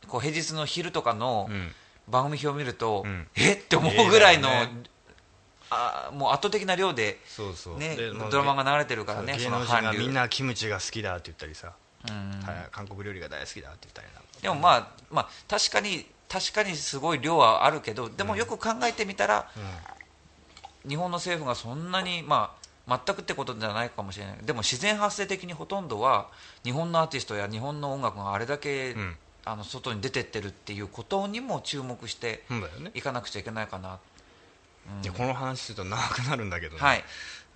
[0.07, 1.71] こう平日の昼とかのうん。
[2.09, 3.27] 番組表を見ると、うん。
[3.35, 3.51] え？
[3.51, 4.71] って思うぐらいの、ね。
[5.69, 7.77] あもう圧倒的な量で、そうそう。
[7.77, 7.97] ね、
[8.31, 9.99] ドラマが流れてるからね芸その韓流。
[9.99, 11.73] みんなキムチが好きだって言ったりさ、
[12.71, 19.51] 韓国料理が大好きだって言ったりなでもまあ、まあ、確かに確かにすごい量はあるけどでもよく考えてみたら、
[20.87, 22.55] 日本の政府がそんなに、ま
[22.87, 24.37] あ、全くってことじゃないかもしれない。
[24.43, 26.27] でも自然発生的にほとんどは
[26.63, 29.17] 日本のアーティストや日本の音楽があれだけ、うん。
[29.49, 32.43] あの外に出てってるっていうことにも注目して
[32.93, 33.97] いかなくちゃいけないかな、
[34.93, 35.01] うん。
[35.01, 36.81] でこの話すると長くなるんだけどね。
[36.81, 37.03] はい、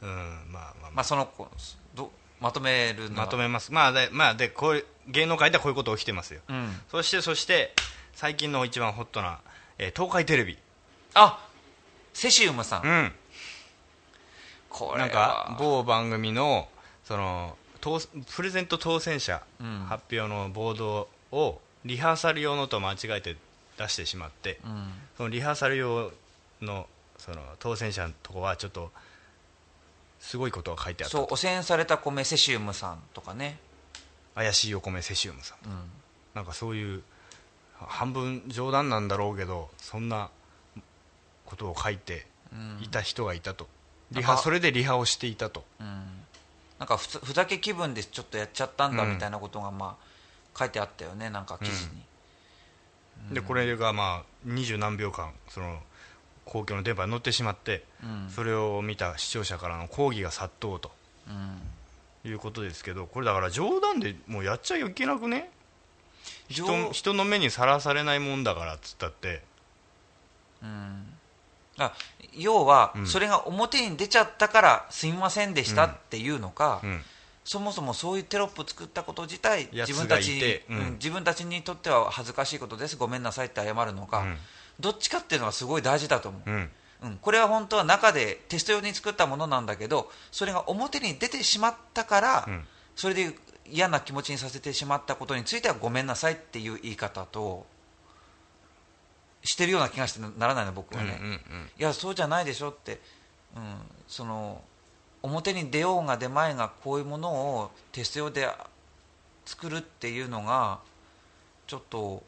[0.02, 0.92] うんまあまあ、まあ。
[0.92, 1.50] まあ、そのこ
[1.94, 3.74] どまとめるまとめます。
[3.74, 7.74] まあで,、まあ、でこういう芸能界ではこういうこと起きてますよ、うん、そしてそして
[8.14, 9.42] 最近の一番ホットな、
[9.78, 10.58] えー東海テレビ。
[11.14, 11.46] あ
[12.14, 13.14] セシウムさん、うん
[14.72, 15.06] これは。
[15.06, 16.68] なんか某番組の
[17.04, 18.00] その当
[18.36, 19.86] プレゼント当選者うん。
[19.88, 23.36] 発表のボードをリハーサル用のと間違えて
[23.78, 24.94] 出してしまって、うん。
[25.18, 26.12] そのリハーサル用
[26.62, 28.92] のその当選者のとこはちょっと
[30.20, 33.58] すごいことが書いてあったそう汚染された米セシウムさんとかね。
[34.36, 35.68] 怪しいお米セシウムさん。
[35.68, 35.80] うん。
[36.34, 37.04] なんかそういう
[37.78, 40.30] 半分冗談なんだろうけどそんな
[41.46, 42.26] ことを書いて
[42.82, 43.68] いた人がいたと、
[44.12, 45.64] リハそれでリハをしていたと。
[45.80, 45.88] うん。
[46.80, 49.14] なんかふつふざけ気分でちょっとやっちゃったんだうん。
[49.14, 51.86] みたいなことがまあ書いてあったよねなんか記事
[53.30, 55.80] に、でこれがまあ二十何秒間その
[56.46, 58.30] 公共の電波に乗ってしまって、うん。
[58.30, 60.92] それを見た視聴者からの抗議が殺到と。
[61.28, 62.30] うん。
[62.30, 65.50] いうことですけどこれだから冗談でもうやっちゃいけなくね？
[66.50, 69.42] 人冗人の目にさらされないもんだからっつったって。
[70.62, 71.14] うん
[71.78, 71.94] あ
[72.38, 73.08] 要は、うん。
[73.08, 77.02] それが表に出ちゃったからすみませんでしたっていうのか、うん。
[77.44, 80.64] そもそもそういうテロップ作ったこと自体自分たち
[81.00, 84.38] 自分たちにとっては恥ずかしいことですごめんなさいって謝るのか、うん。
[84.80, 86.70] どっちかっていうのがすごい大事だと思う、うん。
[87.04, 92.68] うん、これは本当は中でテスト用に作ったものなんだけどそれが表に出てしまったから、うん。
[92.96, 97.66] それで嫌な気持ちにさせてしまったことについてはごめんなさいっていう言い方と
[99.44, 101.38] してるような気がしてならないの僕はね、うんうん
[101.78, 103.00] いやそうじゃないでしょって、
[103.56, 103.62] うん、
[104.08, 104.62] その
[105.24, 108.48] 表に出ようが出まいがこういうものをテスト用で
[109.46, 110.80] 作るっていうのが
[111.68, 112.24] ちょっと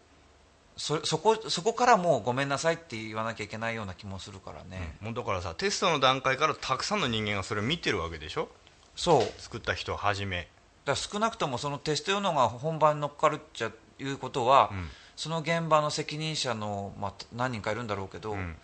[0.76, 8.50] そそこそこからもうごめんなさいって言わなきゃいけないような気もするからね、もうだからさテストの段階からたくさんの人間がそれを見てるわけでしょ？
[8.96, 9.42] そう。
[9.42, 10.48] 作った人をはじめ。
[10.86, 18.56] ら少なくともそのテスト用のが本番に乗っかるっちゃいうことは、うんその現場の責任者の、まあ、何人かいるんだろうけど、うん。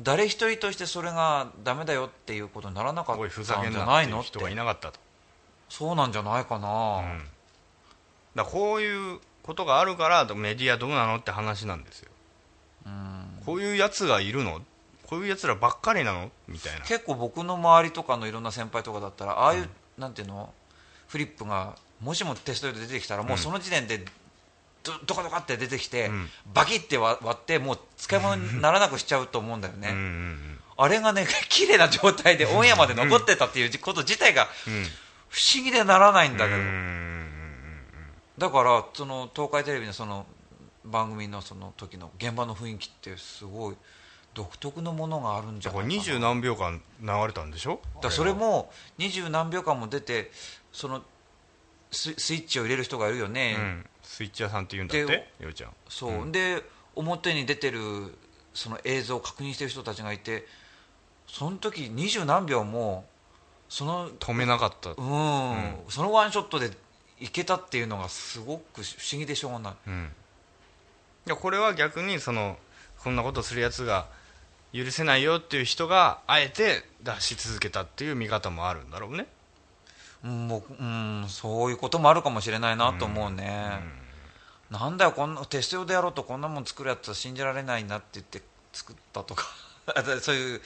[0.00, 4.28] 誰一人としてそれがダメだよっていうことにならなかったんじゃなないのって。
[4.28, 5.00] 人がいなかったと、
[5.68, 7.22] そうなんじゃないかな、うん
[8.36, 12.10] だこういうことがあるからメディアどうなのって話なんですよ。
[12.86, 13.42] うん。
[13.44, 14.60] こういうやつがいるの？
[15.08, 16.30] こういうやつらばっかりなの？
[16.46, 16.84] みたいな。
[16.84, 20.52] 結構僕の周りとかのいろんな先輩とかだったらああいう、なんていうの？
[21.08, 24.04] フリップがもしもテストで出てきたらもうその時点で
[24.88, 26.28] どどかどかって出てきて、うん。
[26.52, 29.94] バキって割割ってもう使い物にならなくしちゃうと思うんだよね、
[30.76, 34.86] あれがね 綺麗な状態でオンエアまで残ってたっていうこと自体がうん。
[35.28, 37.28] 不思議でならないんだけど、うん
[38.38, 40.24] だからその東海テレビのその
[40.84, 43.76] 番組のその時の現場の雰囲気ってすごい
[44.32, 45.88] 独特のものがあるんじゃないかな。
[45.88, 47.80] 二十何秒間流れたんでしょ？
[47.96, 50.30] だからそれも二十何秒間も出て
[50.72, 51.02] その
[51.90, 55.70] ススイッチを入れる人がいるよね、うんスイッチ屋さんって言うんだってでようちゃん。
[55.86, 56.32] そう、うん。
[56.32, 56.62] で
[56.96, 57.78] 表に出てる
[58.54, 60.46] その映像を確認してる人たちがいて
[61.26, 63.04] その時二十何秒も
[63.68, 64.90] その止めなかった。
[64.90, 64.96] うん、
[65.90, 66.70] そのワンショットで
[67.20, 69.74] いけたっていうのがすごく不思議でしょうがない。
[69.86, 70.10] うん。
[71.26, 72.56] いやこれは逆にその
[73.04, 74.06] こんなことするやつが
[74.72, 79.26] 許せないよっていう人があえて出し続けたっていう見方もあるんだろうね
[80.24, 83.80] うん僕うんそういうこともあるかもしれないなと思うね、
[84.70, 89.44] なんだよこんなテスト用でやろうとこんなもん作るやつは信じられないなって言って作ったとか。
[90.20, 90.60] そういう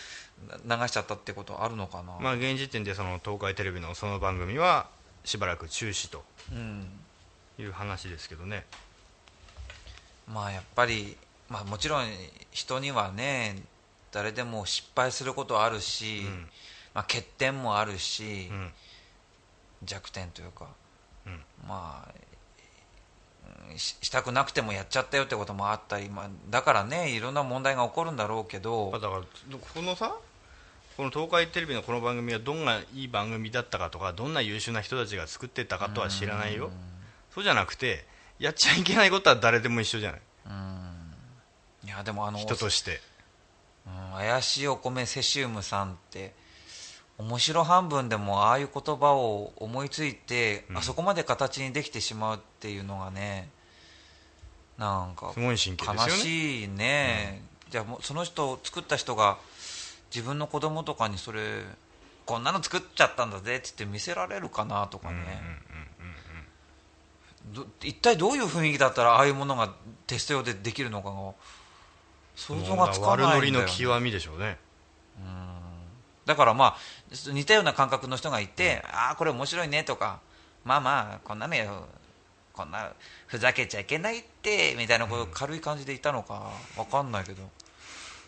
[0.65, 4.89] 流しちゃったってことあるのかな、まあ現時点でその東海テレビのその番組は
[5.25, 6.89] しばらく中止とうん、
[7.57, 8.67] いう話ですけどね。
[10.27, 11.17] まあやっぱり、
[11.49, 12.07] まあ、もちろん
[12.51, 13.63] 人にはね
[14.11, 16.49] 誰でも失敗することはあるし、うん。
[16.95, 18.73] まあ、欠点もあるし、うん
[19.85, 20.69] 弱点というか、
[21.27, 21.41] うん。
[21.67, 22.15] まあ
[23.71, 30.15] うんししたくなくてもやっちゃったよってこともあったり、まあ、だからねいろんな問題が起こるんだろうけどだからこのさ
[30.97, 36.71] この東海テレビのこの番組がどんないい番組だったかとかどんな優秀な人たちが作ってたかとは知らないよ。
[37.35, 38.05] そうじゃなくて
[38.39, 40.21] やっちゃいけないことは誰でも一緒じゃない。
[41.85, 42.93] いやでもあの人として。
[42.97, 43.03] うん
[44.13, 46.35] 怪しいお米セシウムさんって
[47.23, 50.79] 面白半分でもああいう言葉を思いついて、うん。
[50.79, 53.49] あそこまで形にできてしまうっていうのがね
[54.77, 59.39] なんかすごいねしいね、じゃあもうその人作った人が
[60.13, 61.41] 自分の子供とかにそれ
[62.27, 65.17] こんなの作っちゃったんだぜって言って見せられるかなとかね、
[67.55, 69.73] ど一体どういう雰囲気だったらああいうものが
[70.07, 71.33] テスト用でできるのかが
[72.35, 74.59] 想像がつかないんだよ、ね、悪ノリの極みでしょうね
[76.27, 76.77] だからまあ
[77.33, 80.21] 似たような感覚の人がいて、ああこれ面白いねとか
[80.65, 81.87] まあまあこんなのよ
[82.53, 82.93] こんな
[83.27, 87.43] ふざけちゃいけないってみたいなこと軽い感じでいたのかわかんないけど。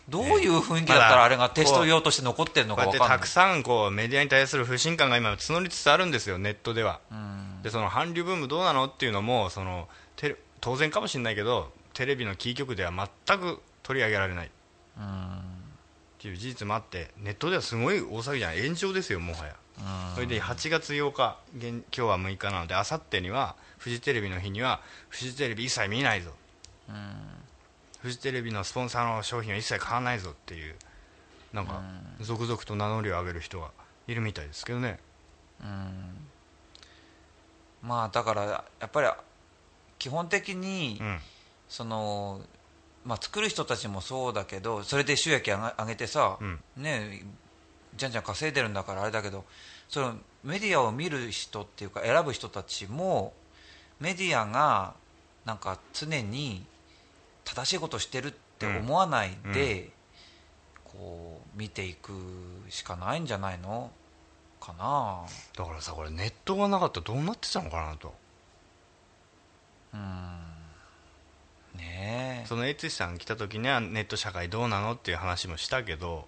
[0.07, 3.09] どういう雰囲気だったらあれがテスト用として残ってるのかわかんない。
[3.09, 6.99] たくさんこうメディアに対する不信感が今募りつつあるんですよネットでは。
[7.11, 7.61] うん。
[7.63, 14.45] でその韓流ブームどうなのっていうのもそのテレ当然かもしれないけどテレビのキー局では全く取り上げられない。
[14.45, 14.53] って
[16.25, 18.63] っていう事実もあってネットではすごい大騒ぎじゃない？
[18.63, 19.55] 炎上ですよもはや。
[20.15, 26.31] それで8月8日現今日は6日なのであさってにはフジテレビの日にはフジテレビ一切見ないぞ。
[28.01, 30.73] フジテレビのスポンサーの商品は一切買わないぞっていう
[31.53, 31.83] なんか
[32.21, 33.69] 続々と名乗りを上げる人が
[34.07, 34.99] いるみたいですけどね。
[37.83, 39.09] まあだからやっぱり
[39.99, 41.19] 基本的に、うん。
[41.67, 42.41] その
[43.05, 46.59] まあ、作る人たちもそうだけどそれで収益上げ上げてさ、うん。
[46.77, 47.23] ね
[47.95, 49.45] じゃんじゃん稼いでるんだからあれだけど
[49.87, 53.31] そのメディアを見る人っていうか選ぶ人たちも
[53.99, 54.95] メディアが
[55.45, 56.65] なんか常に
[57.45, 59.91] 正しいことをしてるって思わないで、
[60.83, 62.11] こう見ていく
[62.69, 63.91] しかないんじゃないの
[64.59, 65.21] かな。
[65.55, 68.13] だからさこれネットがなかったらどうなってたのかなと
[71.77, 72.47] ねえ。
[72.47, 76.27] その悦司さん来た時にはネット社会どうなのっていう話もしたけど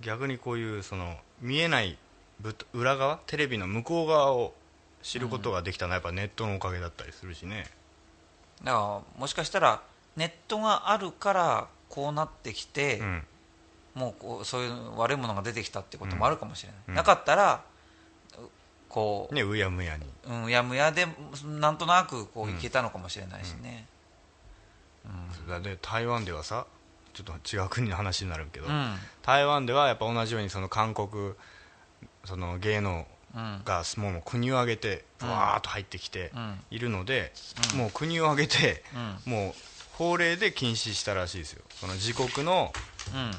[0.00, 1.98] 逆にこういうその見えない
[2.40, 4.54] ぶ裏側テレビの向こう側を
[5.02, 7.66] 知ることができたのはやっぱネットのおかげだったりするしね、
[8.62, 9.82] だからもしかしたら
[10.16, 13.22] ネットがあるからこうなってきて、うん。
[13.94, 16.94] もうこうそういう悪いものが出てきたってこともあるかもしれない、うん。
[16.96, 17.62] なかったら
[18.36, 18.48] う
[18.88, 20.04] こう、ねうやむやに。
[20.26, 21.06] うん、やむやで
[21.44, 23.86] なんとなくこういけたのかもしれないしね、
[25.48, 26.66] だって台湾ではさ
[27.12, 28.96] ちょっと違う国の話になるけど、うん。
[29.22, 31.34] 台湾ではやっぱ同じようにその韓国
[32.24, 33.62] その芸能うん。
[33.64, 35.28] がもう国を挙げてうん。
[35.28, 36.60] わーっと入ってきてうん。
[36.70, 37.32] いるので、
[37.72, 37.78] うん。
[37.78, 38.82] もう国を挙げて、
[39.26, 39.54] うもう
[39.92, 41.62] 法令で禁止したらしいですよ。
[41.80, 42.74] その自国の
[43.12, 43.30] うん。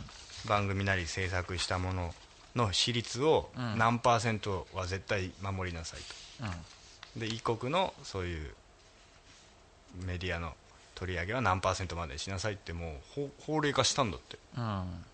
[0.47, 2.13] 番組なり制作したもの
[2.55, 3.77] の比率をうん。
[3.77, 5.99] 何パーセントは絶対守りなさい
[6.41, 6.47] うん。
[6.47, 8.53] とで異国のそういう
[10.05, 10.53] メディアの
[10.95, 14.37] 取り上げは何パーセントまでにしなさいってもう法法令化したんだって。
[14.57, 15.05] うん。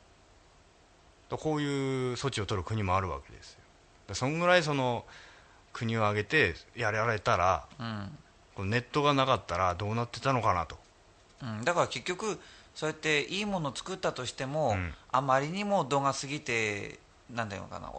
[1.29, 3.59] らこういう措置を取る国もあるわけですよ。
[4.13, 5.05] そんぐらいその
[5.73, 8.17] 国を挙げてやられたらうん。
[8.55, 10.77] このネットがなかったらどうなってたのかなと。
[11.41, 12.39] うん、だから結局
[12.75, 14.93] そうやっていいものを作ったとしても、うん。
[15.11, 17.91] あまりにも度が過ぎてなんだよかな。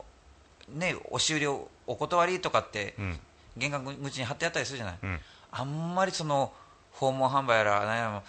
[0.68, 3.20] ねお終了お断りとかってうん。
[3.56, 5.20] 玄関口に貼ってあったりするじゃない、うん。
[5.50, 6.52] あんまりその
[6.92, 8.22] 訪問販売やら何やら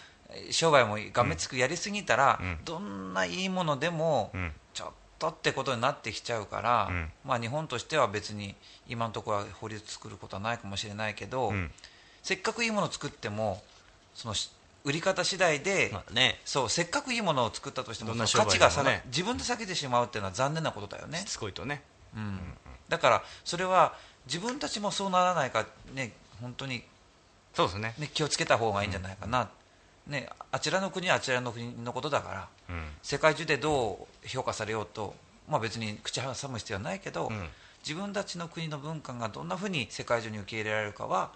[0.52, 2.58] 商売もがめつくやりすぎたら、うん。
[2.66, 4.52] どんないいものでも、うん。
[4.74, 4.88] ちょっ
[5.20, 7.12] とってことになってきちゃうから、うん。
[7.26, 8.56] まあ、日本としては別に
[8.88, 11.72] 今のところは法律作ることはないかもしれないけど、うん。
[12.24, 13.62] せっかくいいものを作っても
[14.16, 14.50] そのし
[14.86, 16.40] 売り方次第で、まあね。
[16.46, 21.20] そうせっかくいいものを作ったとしてもどんなその価値が下が、自分で下げてしまうっていうのは残念なことだよね。
[21.20, 21.84] し、つこいとね。
[22.16, 22.40] うん、
[22.90, 23.96] だからそれは
[24.28, 26.84] 自分たちもそうならないかね本当に
[27.54, 27.94] そうですね。
[27.98, 29.50] ね、気をつけた方がいいんじゃないかな、
[30.08, 32.86] ね、あちらの国はあちらの国のことだからうん。
[33.02, 35.16] 世界中でどう評価されようと、
[35.48, 37.50] まあ、別に口挟む必要はないけど、うん。
[37.88, 41.32] 自分たちの国の文化がどんなふうに世界中に受け入れられるかは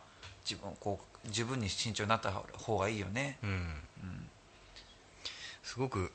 [0.50, 3.38] 自分こう自分に慎重になった方がいいよね。
[3.44, 3.76] うん。
[5.62, 6.14] すごく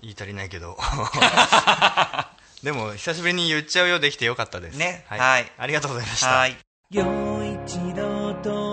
[0.00, 0.78] 言い足りないけど。
[2.62, 4.76] でも久しぶりに言っちゃうようできてよかったです。
[4.76, 5.04] ね。
[5.08, 5.52] はい、はい。
[5.58, 6.28] ありがとうございました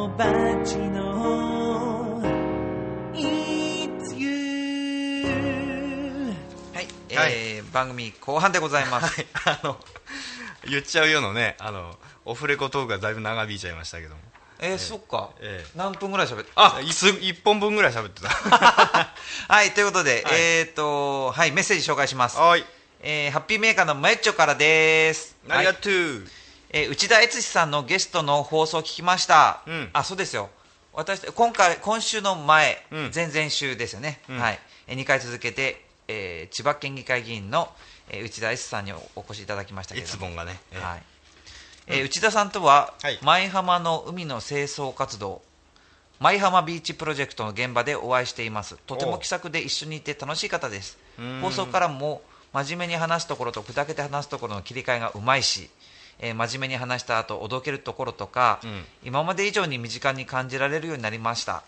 [0.10, 0.26] バ
[0.63, 2.22] チの
[3.13, 5.26] It's you
[6.74, 9.26] はい、えー番組後半でございます。
[9.46, 9.78] あの
[10.70, 14.22] 言っちゃうようのねあのオフレコトークがだいぶ長引いちゃいましたけども。
[14.60, 18.30] えーそっか、ええ何分ぐらい喋ってあ一一本分ぐらい喋ってた。
[19.50, 20.39] はいということで、はい。
[20.39, 22.65] えっ、とはいメッセージ紹介します、はい。
[23.02, 25.36] えーハッピーメーカーのマエッチョからです。
[25.50, 25.82] ありがはい。
[25.82, 26.26] とう、
[26.78, 29.90] えー内田悦司さんのゲストの放送を聞きました、うん。
[29.94, 30.50] あそうですよ。
[30.92, 33.12] 私今回今週の前、うん。
[33.16, 34.38] 前々週ですよね、うん。
[34.38, 37.70] はい、え2回続けて、えー千葉県議会議員の、
[38.10, 40.43] えー内田悦司さんにおお越しいただきましたけども。
[40.43, 41.04] ね、ええはい。
[41.88, 43.20] えー内田さんとは、はい。
[43.22, 45.41] 舞浜の海の清掃活動
[46.20, 48.76] 舞浜ビーチプロジェクトの現場でお会いしています。
[48.86, 50.97] とても気さくで一緒にいて楽しい方です。
[51.18, 51.39] うん。
[51.39, 52.22] 放送からも
[52.52, 55.70] 真面目に話すところと砕けて話すところの切り替えがうまいし、
[56.20, 58.84] えー真面目に話した後おどけるところとか、うん。
[59.03, 61.63] 今まで以上に身近に感じられるようになりました。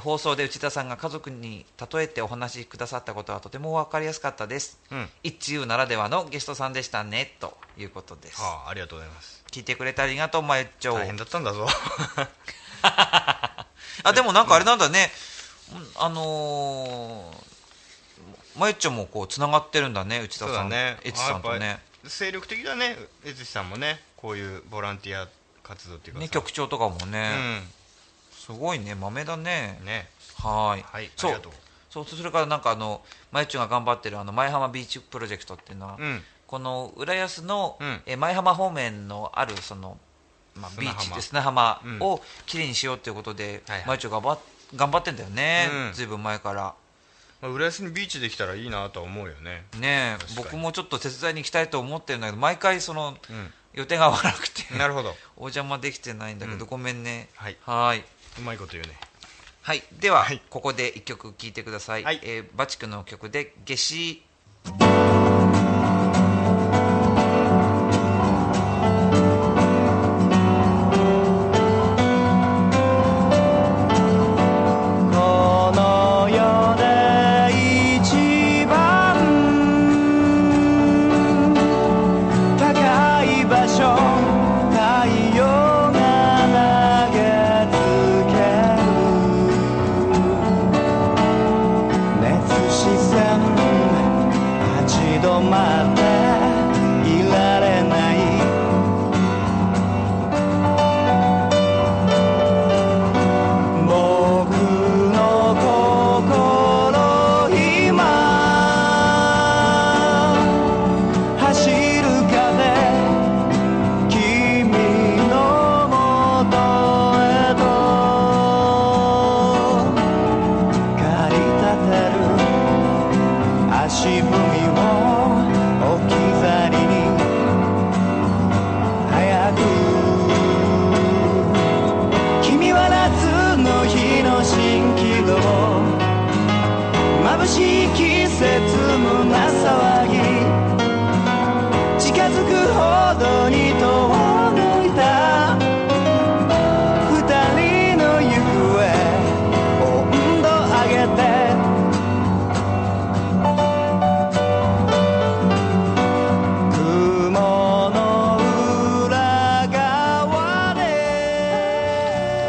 [0.00, 5.08] 放送で内田さんが家族に例えてお話しくださったことはとても分かりやすかったです、うん。
[5.24, 9.44] 一遊ならではのゲストさんでしたねということです、はあ、ありがとうございます。
[9.50, 11.66] 聞いてくれてありがとうまゆっちょ大変だったんだぞ。
[12.82, 15.10] あでもなんかあれなんだね、
[15.72, 20.68] うんあのー、まゆっちょもこうつながってるんだね内田さん。
[20.68, 20.98] ね。
[21.02, 21.80] エチさんとね。
[21.88, 25.28] ぱ精力的だね悦司さんもねこういうボランティア
[25.62, 26.22] 活動っていうかさ。
[26.24, 27.62] ね局長とかもうね、ん。
[28.32, 29.80] すごいね豆だね。
[29.84, 30.08] ね。
[30.38, 30.82] はーい。
[30.82, 31.30] はいあそう。
[31.32, 31.52] りがとう。
[31.90, 36.22] そうそれからなんかあのまゆちゅんが頑張ってるあの前浜ビーチプロジェクトっていうのは、うん。
[36.46, 38.02] この浦安の、うん。
[38.06, 39.96] え前浜方面のあるその、
[40.54, 41.98] まあ、ビーチで砂浜うん。
[42.00, 43.86] をきれいにしようということで、はいはい。
[43.86, 44.38] まゆちゅんが頑張っ
[44.76, 45.92] 頑張ってんだよね、うん。
[45.92, 46.74] ずいぶん前から
[47.44, 49.64] まあ、浦安にビーチできたらいいなとは思うよね。
[49.78, 53.52] ね僕もちょっと手伝いに行きたいと思ってるんだけど毎回そのうん。
[53.74, 54.72] 予定が合わなくて。
[54.78, 55.16] なるほど。
[55.36, 56.66] お邪魔できてないんだけど、うん。
[56.66, 57.28] ごめんね。
[57.34, 57.56] はい。
[57.66, 58.04] はい。
[58.38, 58.96] うまいこと言うね。
[59.62, 59.82] はい。
[59.92, 60.40] では、はい。
[60.48, 62.20] ここで一曲聴いてください、はい。
[62.22, 64.22] えーバチクの曲で「夏至」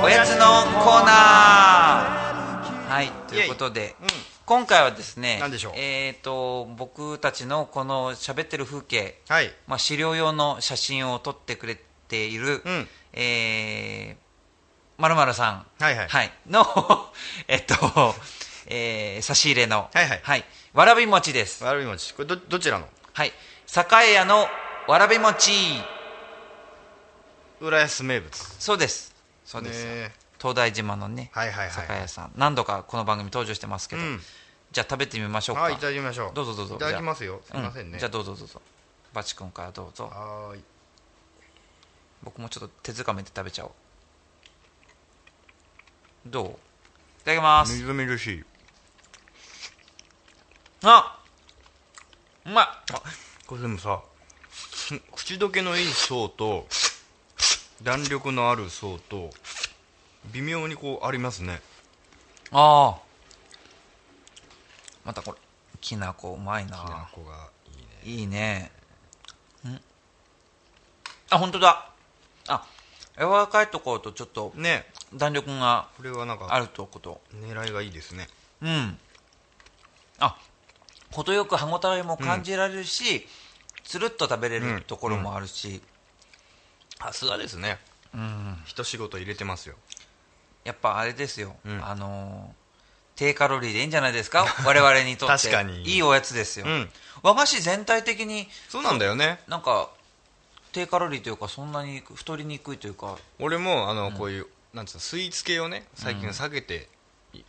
[0.04, 0.46] おやつの
[0.84, 2.90] コーナー。
[2.90, 4.08] はいということで、うん。
[4.46, 5.74] 今回はですね何でしょう？
[5.76, 9.52] えー、と僕たちのこの喋ってる風景、はい。
[9.68, 11.78] まあ、資料用の写真を撮ってくれ
[12.08, 12.88] ている、うん。
[13.14, 16.32] えー、まるまるさん、はいはい。
[16.48, 16.66] の
[17.48, 17.76] えっと、
[18.68, 20.46] えー、差し入れの、はいはい。
[20.74, 21.64] わらび餅です。
[21.64, 22.14] わらび餅。
[22.14, 22.88] これどどちらの？
[23.14, 23.34] はい。
[24.08, 24.48] 栄屋の
[24.88, 25.52] わらび餅。
[27.62, 28.38] 浦安名物。
[28.60, 29.15] そうです
[29.46, 31.98] そうです、ね東大島のねはいはいはい。
[31.98, 32.32] 栄屋さん。
[32.36, 34.20] 何度かこの番組登場してますけど、うん。
[34.72, 35.62] じゃあ食べてみましょうか。
[35.62, 36.32] はいいただきましょう。
[36.34, 36.76] どうぞどうぞ。
[36.76, 37.42] いただきますよ。
[37.46, 37.96] すいませんね。
[37.96, 38.62] うじゃあどうぞどうぞ。
[39.14, 40.12] バチ君からどうぞ。
[40.14, 40.64] はーい。
[42.22, 43.72] 僕もちょっと手づかめて食べちゃおう。
[46.26, 46.48] どう？
[46.48, 46.50] い
[47.24, 47.74] ただきます。
[47.74, 48.44] みずみずしい。
[50.84, 51.18] あ
[52.46, 52.68] うまい。
[53.48, 54.02] これでもさ
[55.16, 56.68] 口どけのいい層と
[57.84, 59.30] 弾力のある層と
[60.32, 61.62] 微妙にこうありますね。
[62.52, 63.06] ああ。
[65.04, 65.38] またこれ
[65.82, 66.72] きなこうまいな。
[66.72, 67.50] きなこが
[68.06, 68.22] いいね。
[68.22, 68.72] いいね。
[69.68, 69.80] ん。
[71.30, 71.90] あ本当だ。
[72.48, 72.66] あ
[73.18, 74.86] 柔らかいところとちょっとね。
[75.14, 77.22] 弾力がこれはなんあかるとこと。
[77.34, 78.28] 狙いがいいですね。
[78.62, 78.98] うん。
[80.20, 80.38] あ
[81.12, 83.28] 程よく歯ごたえも感じられるし、
[83.84, 85.82] つるっと食べれうんるところもあるし、
[87.08, 87.80] さすがですね。
[88.14, 88.58] うん。
[88.66, 89.76] 一仕事入れてますよ。
[90.64, 91.86] やっぱあれですよ、うん。
[91.86, 92.66] あのー
[93.18, 94.46] 低カロリーでいいんじゃないですか？
[94.68, 95.48] 我々にとって。
[95.48, 95.84] 確かに。
[95.84, 96.92] いいおやつですよ、うん。
[97.24, 99.42] 和菓子全体的にそうなんだよね。
[99.48, 99.90] なんか
[100.74, 103.18] 低カロリーというかそんなに太りにくいというか。
[103.40, 106.90] 俺もあのこういうなんつうのスイーツ系をね最近避けて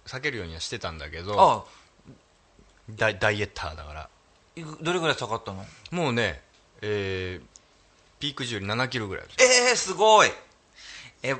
[0.06, 1.64] 避けるようにはしてたんだけどあ。
[2.90, 4.08] ダイダイエッターだから。
[4.54, 5.66] いくどれぐらい下がったの？
[5.90, 6.40] もうね
[6.80, 7.55] えー
[8.26, 9.32] ピーク時より7キロぐらいある。
[9.68, 10.30] えー、すごい。
[11.22, 11.36] え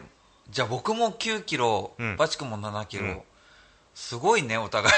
[0.50, 2.16] じゃあ僕も9キロ、うん。
[2.16, 3.20] バチ君も7キロ、うん。
[3.94, 4.94] すごいねお互い。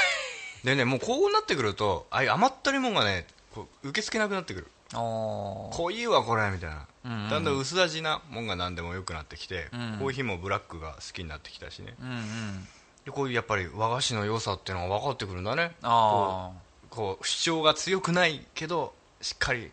[0.66, 4.66] でねもうこうなってくるとああいう甘ったるいもんがねこう受け付けなくなってくる。
[4.94, 5.76] おー。
[5.76, 7.30] 濃いわこれみたいな、うんうん。
[7.30, 11.94] だんだん薄味なもんが何でも良くなってきて、うんコーヒーもブラックが好きになってきたしね。
[12.02, 12.68] うんうん。
[13.06, 15.72] でこういうやっぱり和菓子の良さっていうのが分かってくるんだね。
[15.80, 16.60] ああ
[16.90, 19.70] こう主張が強くないけどしっかり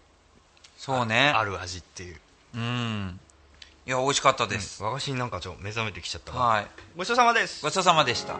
[0.86, 1.34] そうね。
[1.36, 2.16] ある味っていう、
[2.54, 3.20] うん。
[3.88, 6.46] いや美味しかったです、和菓子になんかちょっと目覚めてきちゃったわ。
[6.46, 6.68] はい。
[6.96, 7.64] ごちそうさまです。
[7.64, 8.36] ごちそうさまでした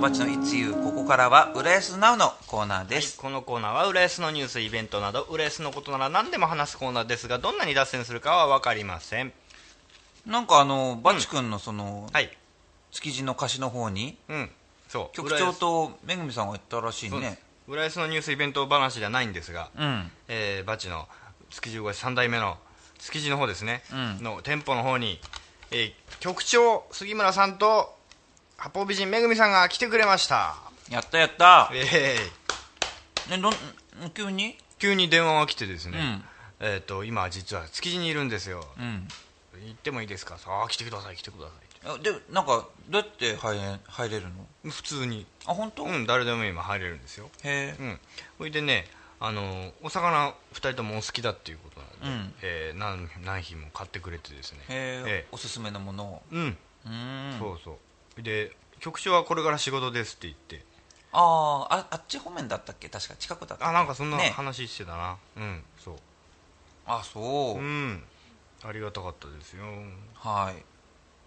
[0.00, 9.32] バチのいつゆここからは浦安ナウのコーナーです、このコーナーは浦安のニュースイベントなど浦安のことなら何でも話すコーナーですがどんなに脱線するかは分かりません。
[10.24, 12.34] なんかあのバチ君のその、はい。
[12.92, 14.50] 築地の歌詞の方にうん。
[14.88, 15.14] そう。
[15.14, 17.38] 局長とめぐみさんが行ったらしいね。
[17.68, 20.10] 浦安のニュースイベント話じゃないんですが、うん。
[20.28, 21.08] えーバチの
[21.50, 22.56] 築地越し3代目の
[22.98, 24.24] 築地の方ですね、うん。
[24.24, 25.20] の店舗の方に、
[25.70, 27.99] えー局長杉村さんと
[28.60, 30.54] 八方美人めぐみさんが来てくれました。
[30.90, 31.70] やったやった。
[31.72, 34.58] えーねどん急に？
[34.78, 35.98] 急に電話が来てですね、
[36.60, 36.66] うん。
[36.66, 38.62] えっ、と今実は築地にいるんですよ。
[38.78, 39.08] うん。
[39.66, 40.36] 行ってもいいですか？
[40.46, 42.10] ああ来てください来てくださいって。
[42.10, 44.26] あでなんかどうやって入れ入れる
[44.64, 44.70] の？
[44.70, 45.24] 普通に。
[45.46, 47.30] あ本当、うん誰でも今入れるんですよ。
[47.44, 47.82] へえ。
[47.82, 48.00] うん。
[48.38, 48.86] ほいでね
[49.20, 52.34] あのお魚2人ともお好きだっていうことなんで、うん。
[52.42, 54.58] えー何何品も買ってくれてですね。
[54.60, 56.22] へええおすすめのものを。
[56.32, 56.56] えうん。
[56.86, 57.38] うーん。
[57.38, 57.76] そうそう
[58.22, 60.64] で局長はこれから仕事ですって言って。
[61.12, 62.88] あーああっち方面だったっけ？
[62.88, 64.32] 確か近くだったあなんかそんなね。
[64.36, 65.94] 話してたな、うんそう。
[66.86, 68.02] あそう、うん。
[68.64, 69.64] ありがたかったですよ。
[70.14, 70.54] はい。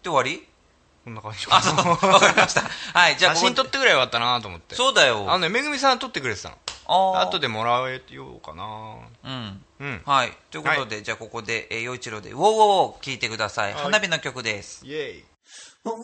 [0.03, 0.47] で終わり？
[1.03, 2.09] こんな感じあそう。
[2.09, 2.61] わかりました。
[2.97, 4.75] はいじゃあ写真撮ってくればよかったなと思って。
[4.75, 5.25] そうだよ。
[5.29, 6.57] あのねめぐみさん撮ってくれてたの。
[6.87, 7.27] あー。
[7.27, 8.63] 後でもらえようかな。
[9.23, 9.65] うん。
[9.79, 10.01] うん。
[10.05, 10.31] はい。
[10.49, 13.83] ということで、じゃあここでえー陽一郎で「ウォーウォーウォー」聞いてください、はい。
[13.83, 14.85] 花火の曲です。
[14.85, 15.25] イエイ
[15.85, 15.97] こ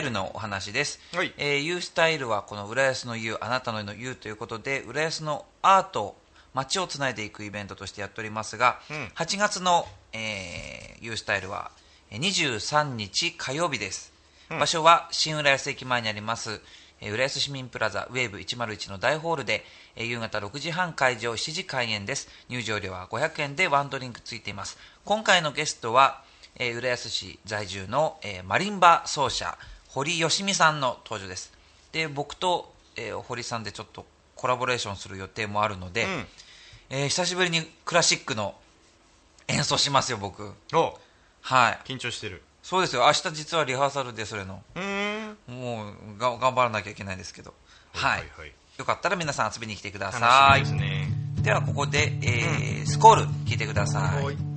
[0.00, 1.32] イルのお話です、はい。
[1.36, 6.16] えー U スタイルはこの浦安の U あなたのの U ということで浦安のアート
[6.54, 8.96] 街をつないでいくイベントとしてやっておりますが、うん。
[9.14, 11.70] 8月の、えー、U スタイルは
[12.10, 14.12] えー23日火曜日です、
[14.48, 16.60] 場所は新浦安駅前にあります
[17.00, 19.64] えー浦安市民プラザウェーブ101の大ホールで、
[19.96, 22.28] えー夕方6時半会場7時開演です。
[22.48, 24.78] 入場料は500円でワンドリンクついています。
[25.04, 26.22] 今回のゲストは、
[26.56, 29.56] えー浦安市在住の、えーマリンバ奏者
[29.92, 31.52] 堀義美さんの登場です。
[31.92, 36.26] で僕と、えー堀さんでちょっとコラボレーションする予定もあるので、うん。
[36.90, 38.54] えー久しぶりにクラシックの
[39.48, 40.52] 演奏しますよ僕。
[40.72, 40.98] お。
[41.42, 41.80] はい。
[41.84, 42.42] 緊張してる。
[42.62, 43.02] そうですよ。
[43.06, 44.62] 明日実はリハーサルでそれの。
[44.76, 47.52] うもうが頑張らなきゃいけないですけど。
[47.94, 48.52] はい、はいはい。
[48.78, 50.20] よかったら皆さん遊びに来てくださ
[50.54, 51.08] 楽いしみですね。
[51.42, 54.49] ではここで、えースコール聞いてください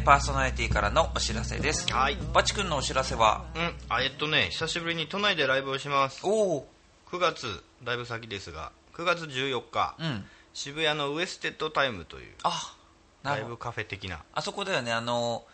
[0.00, 1.92] でパーソナリティからのお知らせです。
[1.92, 2.16] はい。
[2.32, 3.44] バチ君のお知らせは？
[3.54, 3.72] うん。
[3.90, 6.22] あえっとね久しぶりに都内でライブをします。
[6.24, 6.66] おお。
[7.12, 10.24] 9月だいぶ先ですが9月14日、うん。
[10.54, 12.74] 渋谷のウエステッドタイムというあ
[13.22, 14.22] ライブカフェ的な。
[14.32, 14.90] あそこだよね。
[14.90, 15.44] あの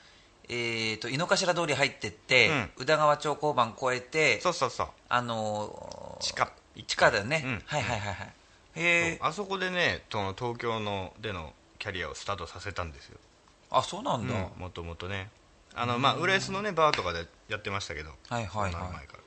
[0.48, 4.88] えー、と井の頭通り入ってって、宇田川町交番越えてそうそうそう。
[5.08, 6.52] あのー地下。
[6.86, 7.62] 地下だよね、うん。
[7.66, 8.32] はいはいはいはい。
[8.76, 8.82] へ
[9.14, 9.18] え。
[9.20, 13.18] あそこでね東京のでのキャリアをスタートさせたんですよ
[13.70, 15.30] あそうなんだ、もともとね。
[15.74, 18.10] あのまあ浦安のねバーとかでやってましたけど。
[18.28, 18.72] はいはいはい。
[18.72, 19.18] そんな前から。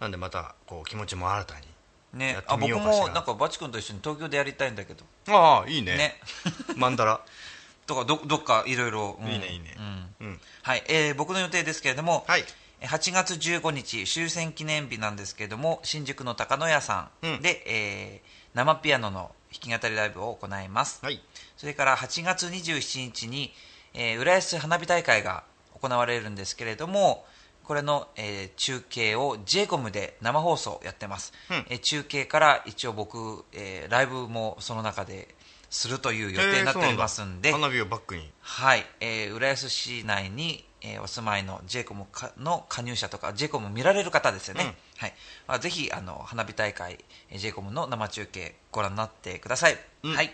[0.00, 1.66] なんでまたこう気持ちも新たに
[2.14, 2.32] ね。
[2.32, 3.06] やってあ僕みようかしら。
[3.08, 5.04] もなんかバチ君と一緒に東京でやりたいんだけど。
[5.28, 5.96] ああいいね。
[5.96, 6.20] ね。
[6.76, 7.20] マンダラ。
[7.86, 9.18] とかどどっかいろいろ。
[9.20, 9.28] うん。
[9.28, 9.76] いいねいいね。
[9.78, 10.14] うん。
[10.20, 10.40] うん。
[10.62, 12.44] はい、えー僕の予定ですけれども、はい。
[12.80, 17.42] 8月15日終戦記念日なんですけれども新宿の高野屋さんうん。
[17.42, 21.20] で、えー生ピアノの弾き語りライブを行います、はい
[21.56, 23.52] それから8月27日に、
[23.94, 25.44] えー浦安花火大会が
[25.80, 27.24] 行われるんですけれども
[27.64, 31.56] これの、えー中継を j コムで生放送やってます、うん。
[31.68, 35.34] えー中継から一応僕、えーライブもその中で
[35.68, 37.66] するという予定になっておりますんで、えーんだ。
[37.66, 38.30] 花火をバックに。
[38.40, 44.74] はい、えー浦安市内に、えーお住まいの j コムかの加入者とか j コム見られる方ですよね、うん。
[44.98, 45.14] はい。
[45.48, 47.04] まあ、ぜひあの花火大会
[47.34, 50.14] j コムの生中継ご覧になってください、うん。
[50.14, 50.32] はい、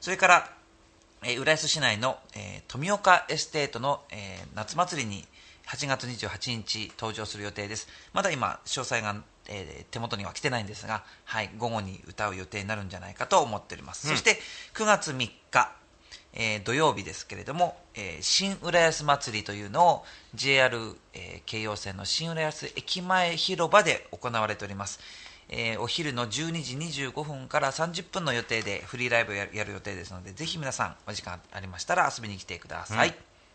[0.00, 0.59] それから、
[1.22, 5.24] えー浦安市内の、えー富岡エステートの、えー夏祭りに
[5.66, 7.88] 8月28日登場する予定です。
[8.12, 9.16] まだ今詳細が、
[9.48, 14.38] えー手元には来てないんですが、はい、午後に歌う予定になるんじゃないかと思っております、そして
[14.74, 15.72] 9月3日
[16.32, 20.04] えー土曜日ですけれども、えー新浦安祭りというのを
[20.34, 20.76] JR、
[21.12, 25.00] えー京葉線の新浦安駅前広場で行われております、
[25.52, 33.14] えーお昼の12時25分から30分の予定でフリーライブをやる予定ですのでぜひ皆さんお時間ありましたら遊びに来てください、はい。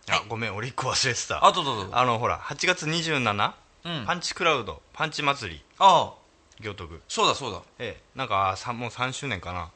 [0.09, 1.43] あごめん俺一個忘れてた。
[1.45, 1.91] あどうぞどうぞ。
[1.93, 3.53] あのほら8月27、
[3.85, 4.05] うん。
[4.05, 5.61] パンチクラウドパンチ祭り。
[5.79, 6.13] ああ。
[6.59, 7.01] 行徳。
[7.07, 7.61] そうだそうだ。
[7.79, 8.17] ええ。
[8.17, 9.71] なんかさもう3周年かな。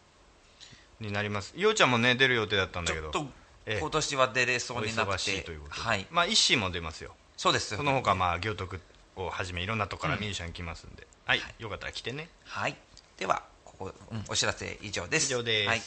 [0.99, 1.53] になります。
[1.55, 3.11] ようちゃんもね出る予定だったんだけど。
[3.11, 3.29] ちょっと
[3.65, 3.79] ええ。
[3.79, 5.15] 今年は出れそおうになくて。
[5.15, 6.07] 忙しいということで、はい。
[6.11, 7.15] まあ一心も出ますよ。
[7.37, 8.81] そうですその他まあ行徳
[9.15, 12.27] をはじめいろんなとこからミュージシャン来ますんで、はい、よかったら来てね。
[12.43, 12.75] はい。
[13.19, 14.23] ではここ、うん。
[14.29, 15.31] お知らせ以上です。
[15.31, 15.81] 以上です、はい。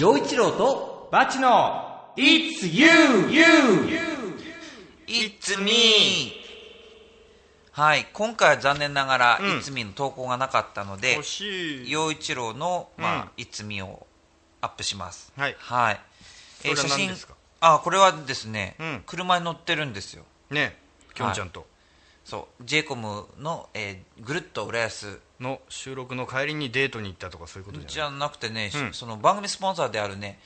[0.00, 3.28] 陽一郎とバチの It's You!
[3.30, 3.44] You!
[5.06, 6.32] It's me!
[7.72, 9.46] はい、今回は残念ながら、うん。
[9.58, 11.20] It's me の投稿がなかったので
[11.86, 13.44] 陽一郎の、まあうん。
[13.44, 14.06] It's me を
[14.62, 15.30] アップします。
[15.36, 15.56] はい。
[15.58, 16.00] はい。
[16.62, 17.34] それは何ですか？
[17.60, 19.02] あ、これはですね、うん。
[19.04, 20.24] 車に乗ってるんですよ。
[20.48, 20.78] ね。
[21.12, 21.66] きょんちゃんと
[22.24, 28.92] そう、JCOM の、えーぐるっと浦安の収録の帰りにデートに行ったとかそういうことじじゃなくてね、うん。
[28.94, 30.38] その番組スポンサーであるね、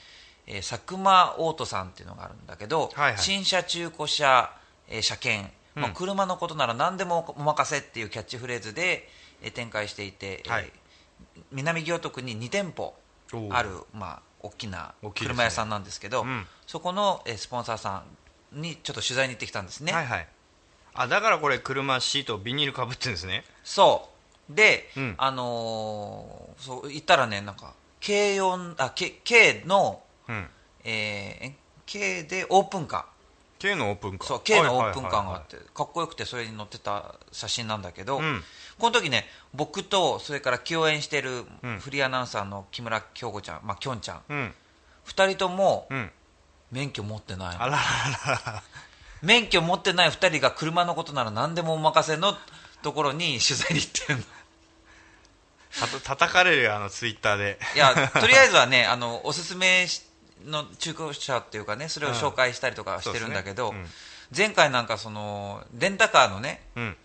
[0.45, 3.17] えー佐久間オートさんっていうのがあるんだけど、はいはい。
[3.17, 4.51] 新車中古車、
[4.89, 9.07] えー車検、まあ、うん車のことなら何でもお任せっていうキャッチフレーズで、
[9.41, 10.71] えー展開していて、えーはい。
[11.51, 12.93] 南行徳に2店舗
[13.51, 16.45] ある、まあ、大きな車屋さんなんですけどうん。
[16.67, 18.03] そこの、えースポンサーさ
[18.53, 20.27] んにちょっと取材に行ってきたんですね、はいはい
[20.93, 23.43] あだからこれ車シートビニールかぶってるんですね。
[23.63, 24.09] そ
[24.49, 24.55] う。
[24.55, 25.15] で、うん。
[25.17, 27.73] あのーそう行ったらねなんか
[28.05, 30.47] 軽4あ K, K のうん。
[30.83, 31.53] えー、
[31.85, 33.05] K でオープンカ
[33.59, 34.27] K のオープンカー。
[34.27, 38.43] ーそう K のオープンカーがあってかっこよくてそれに載ってた写真なんだけど、うん。
[38.77, 41.79] この時ね僕とそれから共演してるうん。
[41.79, 44.21] フリーアナウンサーの木村京子ちゃん、まあ、きょんちゃん。
[44.29, 44.53] うん。
[45.07, 46.11] 2人ともうん。
[46.71, 47.63] 免許持ってないの。
[47.63, 48.63] あらららら
[49.21, 52.35] 免許持ってない2人が車のことなら何でもお任せの
[52.81, 54.25] ところに取材に行ってるの。
[55.79, 57.59] たと叩かれるよあのツイッターで。
[57.75, 60.03] いや とりあえずはねあのおすすめし
[60.45, 63.95] の中古車っていうかねそれを紹介したりとかしてるんだけど、そうですね。
[64.35, 66.97] 前回なんかそのレンタカーのね、うん。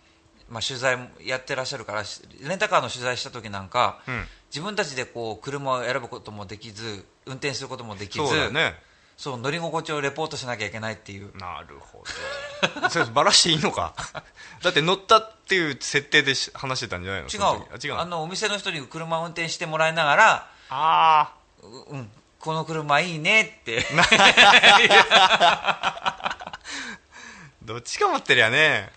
[0.50, 4.28] まあ、取材もやってらっしゃるからしレンタカーの取材した時なんか、うん。
[4.50, 8.74] 自分たちでこう車を選ぶこともできず運転することもできずそうだね
[9.16, 11.36] そう乗り心地をレポートしなきゃいけないっていう。
[11.36, 12.04] なるほ
[12.82, 12.88] ど。
[12.90, 13.94] それバラしていいのか？
[14.62, 17.28] だって乗ったっていう設定でし話してたんじゃないの？
[17.28, 17.88] 違その時。
[17.88, 22.10] あ違ううあのお店の人に車を運転してもらいながらあううん、
[22.40, 23.86] この車いいねって。
[27.62, 28.92] どっちか持ってりゃね。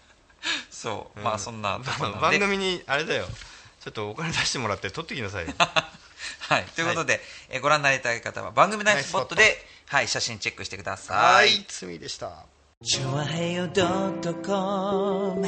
[0.69, 3.27] そう、まあそんな番組にあれだよ。
[3.83, 5.53] ちょっとお金出してもらって撮ってきなさいよ。
[6.49, 12.45] はい、ということで、えーご覧になりたい方は番組内スポットで、はい、写真チェックしてくださはいい罪でした。
[12.83, 15.47] チョアヘヨドットコム。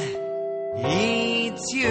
[0.78, 1.90] It's you.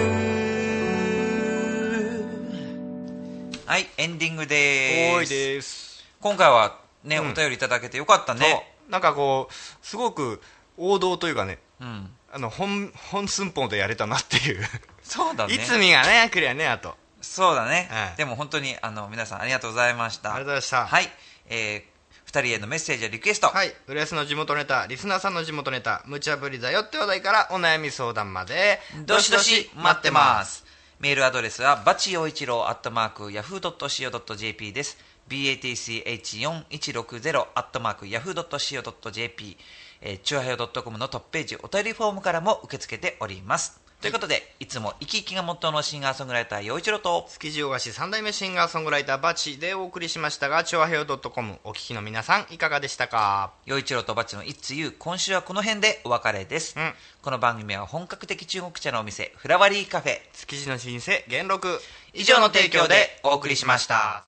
[3.66, 6.04] はいエンディングでおーいすです。
[6.20, 7.30] 今回はね、うん。
[7.30, 8.40] お便りいただけてよかったね。
[8.40, 8.90] そう。
[8.90, 10.42] なんかこうすごく
[10.76, 12.10] 王道というかねうん。
[12.32, 14.64] あの本本寸法でやれたなっていう、
[15.04, 15.54] そうだね。
[15.54, 16.96] いつみがね来りゃねあと。
[17.20, 18.16] そうだね、はい。
[18.16, 20.34] でも本当にあの皆さんありがとうございました。
[20.34, 20.96] ありがとうございました。
[20.96, 21.08] はい、
[21.48, 21.89] えー、
[22.30, 23.74] 2人へのメッセージやリクエスト、はい。
[23.88, 28.78] 浦安の地元ネタリスナーさんの地元ネタ無茶ぶりだよって話題からお悩み相談まで。
[29.04, 30.64] どしどし待ってます。
[31.00, 34.98] メールアドレスはバチ陽一郎アットマークヤフー .co.jp です。
[35.28, 39.56] BATCH4160 アットマークヤフー .co.jp
[40.02, 53.52] えー、チュアヘヨ .com のトップページお便りフォームからも受け付けておりますということでいつも生き生きがモットーのシンガーソングライター陽一郎と築地大菓子三代目シンガーソングライターバチでお送りしましたが調和平洋 .com お聞きの皆さんいかがでしたか？
[53.66, 56.94] 陽一郎とバチの It's You 今週はこの辺でお別れです、うん。
[57.20, 60.18] この番組は本格的中国茶のお店フラワリーカフェ。
[60.32, 61.80] 築地の老舗元禄。
[62.14, 64.24] 以上の提供でお送りしました